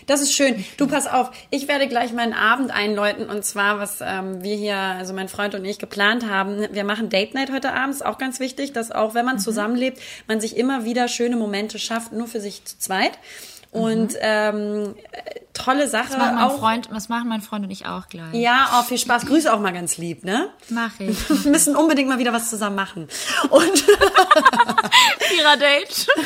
[0.07, 0.63] Das ist schön.
[0.77, 4.77] Du pass auf, ich werde gleich meinen Abend einläuten und zwar, was ähm, wir hier,
[4.77, 6.67] also mein Freund und ich geplant haben.
[6.71, 9.99] Wir machen Date Night heute Abend, ist auch ganz wichtig, dass auch wenn man zusammenlebt,
[10.27, 13.17] man sich immer wieder schöne Momente schafft, nur für sich zu zweit.
[13.75, 16.59] Und ähm, äh, tolle Sache Das mein auch.
[16.59, 18.33] Freund, was machen mein Freund und ich auch gleich.
[18.33, 19.25] Ja, oh, viel Spaß.
[19.25, 20.49] Grüße auch mal ganz lieb, ne?
[20.69, 21.29] Mach ich.
[21.43, 23.07] Wir müssen unbedingt mal wieder was zusammen machen.
[23.49, 23.79] Und
[25.19, 26.07] Vierer-Date.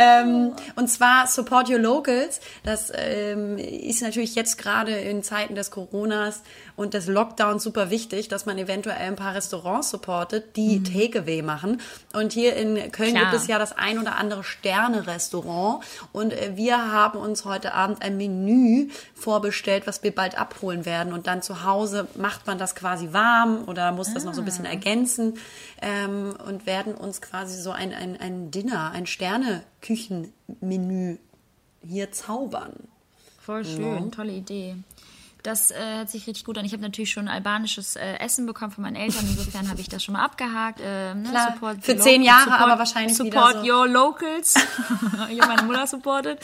[0.00, 2.40] Ähm, und zwar Support Your Locals.
[2.62, 6.42] Das ähm, ist natürlich jetzt gerade in Zeiten des Coronas
[6.76, 11.80] und des Lockdowns super wichtig, dass man eventuell ein paar Restaurants supportet, die Takeaway machen.
[12.12, 13.24] Und hier in Köln Klar.
[13.24, 15.82] gibt es ja das ein oder andere Sterne-Restaurant.
[16.12, 21.14] Und äh, wir haben uns heute Abend ein Menü vorbestellt, was wir bald abholen werden.
[21.14, 24.44] Und dann zu Hause macht man das quasi warm oder muss das noch so ein
[24.44, 25.38] bisschen ergänzen
[25.80, 31.16] ähm, und werden uns quasi so ein, ein, ein Dinner, ein Sterne-Küchenmenü
[31.86, 32.74] hier zaubern.
[33.40, 34.76] Voll schön, tolle Idee.
[35.42, 36.64] Das äh, hört sich richtig gut an.
[36.64, 39.24] Ich habe natürlich schon albanisches äh, Essen bekommen von meinen Eltern.
[39.28, 40.80] Insofern habe ich das schon mal abgehakt.
[40.80, 41.28] Äh, ne?
[41.30, 43.72] Klar, Support für zehn Jahre, support, aber wahrscheinlich Support wieder so.
[43.72, 44.54] your locals.
[45.30, 46.40] ich habe meine Mutter supportet.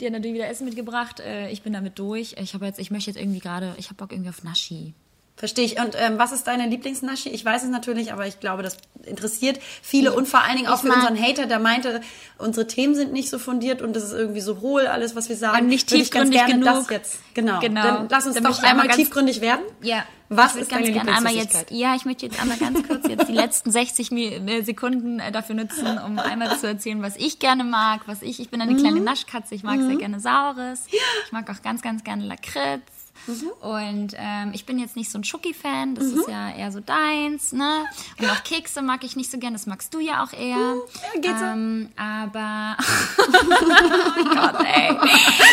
[0.00, 1.20] Die hat natürlich wieder Essen mitgebracht.
[1.20, 2.36] Äh, ich bin damit durch.
[2.38, 4.94] Ich habe jetzt, ich möchte jetzt irgendwie gerade, ich habe Bock irgendwie auf Naschi.
[5.38, 5.78] Verstehe ich.
[5.78, 7.28] Und ähm, was ist deine Lieblingsnaschi?
[7.28, 10.76] Ich weiß es natürlich, aber ich glaube, das interessiert viele und vor allen Dingen auch
[10.82, 12.00] Ich für unseren Hater, der meinte,
[12.38, 15.36] unsere Themen sind nicht so fundiert und das ist irgendwie so hohl, alles, was wir
[15.36, 15.60] sagen.
[15.64, 16.88] Und nicht Würde ich ganz tiefgründig gerne genug.
[16.88, 17.18] Das jetzt.
[17.34, 17.60] Genau.
[17.60, 17.82] Genau.
[17.82, 19.60] Dann lass uns Dann doch einmal ganz- tiefgründig werden.
[19.82, 20.04] Ja.
[20.30, 23.28] Was ist deine ganz gerne einmal jetzt, ja, ich möchte jetzt einmal ganz kurz jetzt
[23.28, 27.38] die letzten 60 Mi- äh, Sekunden äh, dafür nutzen, um einmal zu erzählen, was ich
[27.38, 28.78] gerne mag, was ich, ich bin eine Mhm.
[28.78, 30.86] kleine Naschkatze, ich mag sehr gerne Saures,
[31.26, 32.82] ich mag auch ganz, ganz gerne Lakritz.
[33.26, 33.48] Mhm.
[33.60, 37.52] Und ähm, ich bin jetzt nicht so ein Schoki-Fan, das ist ja eher so deins,
[37.52, 37.84] ne?
[38.20, 40.56] Und auch Kekse mag ich nicht so gern, das magst du ja auch eher.
[40.56, 41.44] ja, geht so.
[41.44, 42.76] ähm, aber
[43.18, 44.96] oh Gott, ey.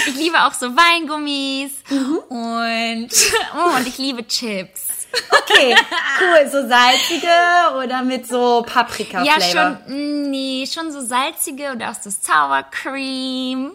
[0.08, 2.18] Ich liebe auch so Weingummis Mhm.
[2.30, 3.10] und,
[3.58, 4.88] oh, und ich liebe Chips.
[5.30, 5.76] Okay,
[6.20, 6.50] cool.
[6.50, 7.28] So salzige
[7.84, 9.26] oder mit so Paprika-Flavor?
[9.26, 13.74] Ja, schon, mm, nee, schon so salzige oder auch so Sour Cream.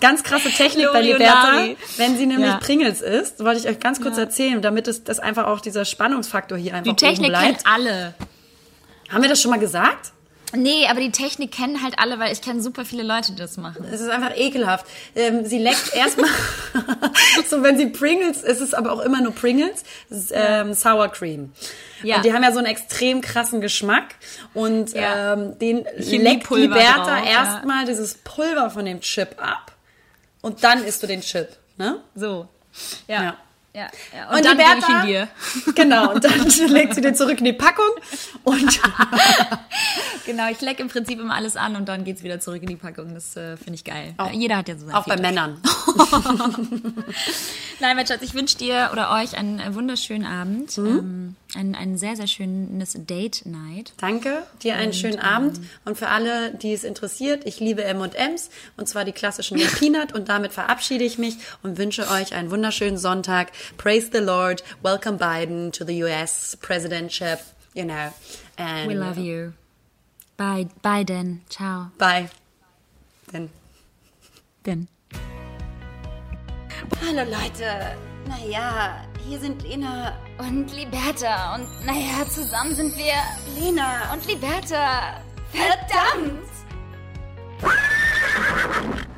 [0.00, 1.00] Ganz krasse Technik bei.
[1.02, 1.64] Liberta.
[1.96, 2.56] Wenn sie nämlich Ja.
[2.58, 6.58] Pringles isst, wollte ich euch ganz kurz erzählen, damit es das einfach auch dieser Spannungsfaktor
[6.58, 7.44] hier einfach Die Technik bleibt.
[7.44, 8.14] kennt alle.
[9.10, 10.12] Haben wir das schon mal gesagt?
[10.56, 13.56] Nee, aber die Technik kennen halt alle, weil ich kenne super viele Leute, die das
[13.56, 13.84] machen.
[13.90, 14.86] Es ist einfach ekelhaft.
[15.14, 16.30] Ähm, sie leckt erstmal,
[17.48, 21.08] so wenn sie Pringles, es ist aber auch immer nur Pringles, es ist ähm, Sour
[21.08, 21.52] Cream.
[22.02, 22.16] Ja.
[22.16, 24.14] Und die haben ja so einen extrem krassen Geschmack
[24.52, 25.32] und Ja.
[25.34, 27.30] ähm, den leckt Liberta drauf, ja.
[27.30, 29.72] erstmal dieses Pulver von dem Chip ab
[30.42, 31.48] und dann isst du den Chip.
[31.76, 32.00] Ne?
[32.14, 32.48] So.
[33.08, 33.22] Ja.
[33.22, 33.36] Ja.
[33.74, 33.88] Ja.
[34.14, 34.28] ja.
[34.30, 35.28] Und, Und dann gebe ich Bertha- ihn dir.
[35.74, 37.88] Genau, und dann legt sie den zurück in die Packung
[38.44, 38.80] und
[40.26, 42.76] Genau, ich lecke im Prinzip immer alles an und dann geht's wieder zurück in die
[42.76, 43.12] Packung.
[43.14, 44.14] Das äh, finde ich geil.
[44.16, 45.28] Auch- Jeder hat ja so sein auch bei Fetisch.
[45.30, 45.60] Männern.
[47.80, 50.78] Nein, mein Schatz, ich wünsche dir oder euch einen äh, wunderschönen Abend.
[50.78, 53.92] Ähm, ein, ein sehr, sehr schönes Date-Night.
[53.98, 58.88] Danke, dir einen schönen Abend und für alle, die es interessiert, ich liebe M&M's und
[58.88, 62.98] zwar die klassischen mit Peanut und damit verabschiede ich mich und wünsche euch einen wunderschönen
[62.98, 63.52] Sonntag.
[63.76, 64.62] Praise the Lord.
[64.82, 67.42] Welcome Biden to the US presidentship,
[67.74, 68.12] you know.
[68.58, 69.54] And we love you.
[70.36, 71.40] Bye, Biden.
[71.48, 71.90] Ciao.
[71.98, 72.30] Bye.
[73.30, 73.50] Then.
[74.62, 74.88] Then.
[77.00, 77.96] Hallo Leute.
[78.26, 81.54] Naja, hier sind Lena und Liberta.
[81.54, 83.14] Und naja, zusammen sind wir
[83.54, 85.20] Lena und Liberta.
[85.52, 86.48] Verdammt!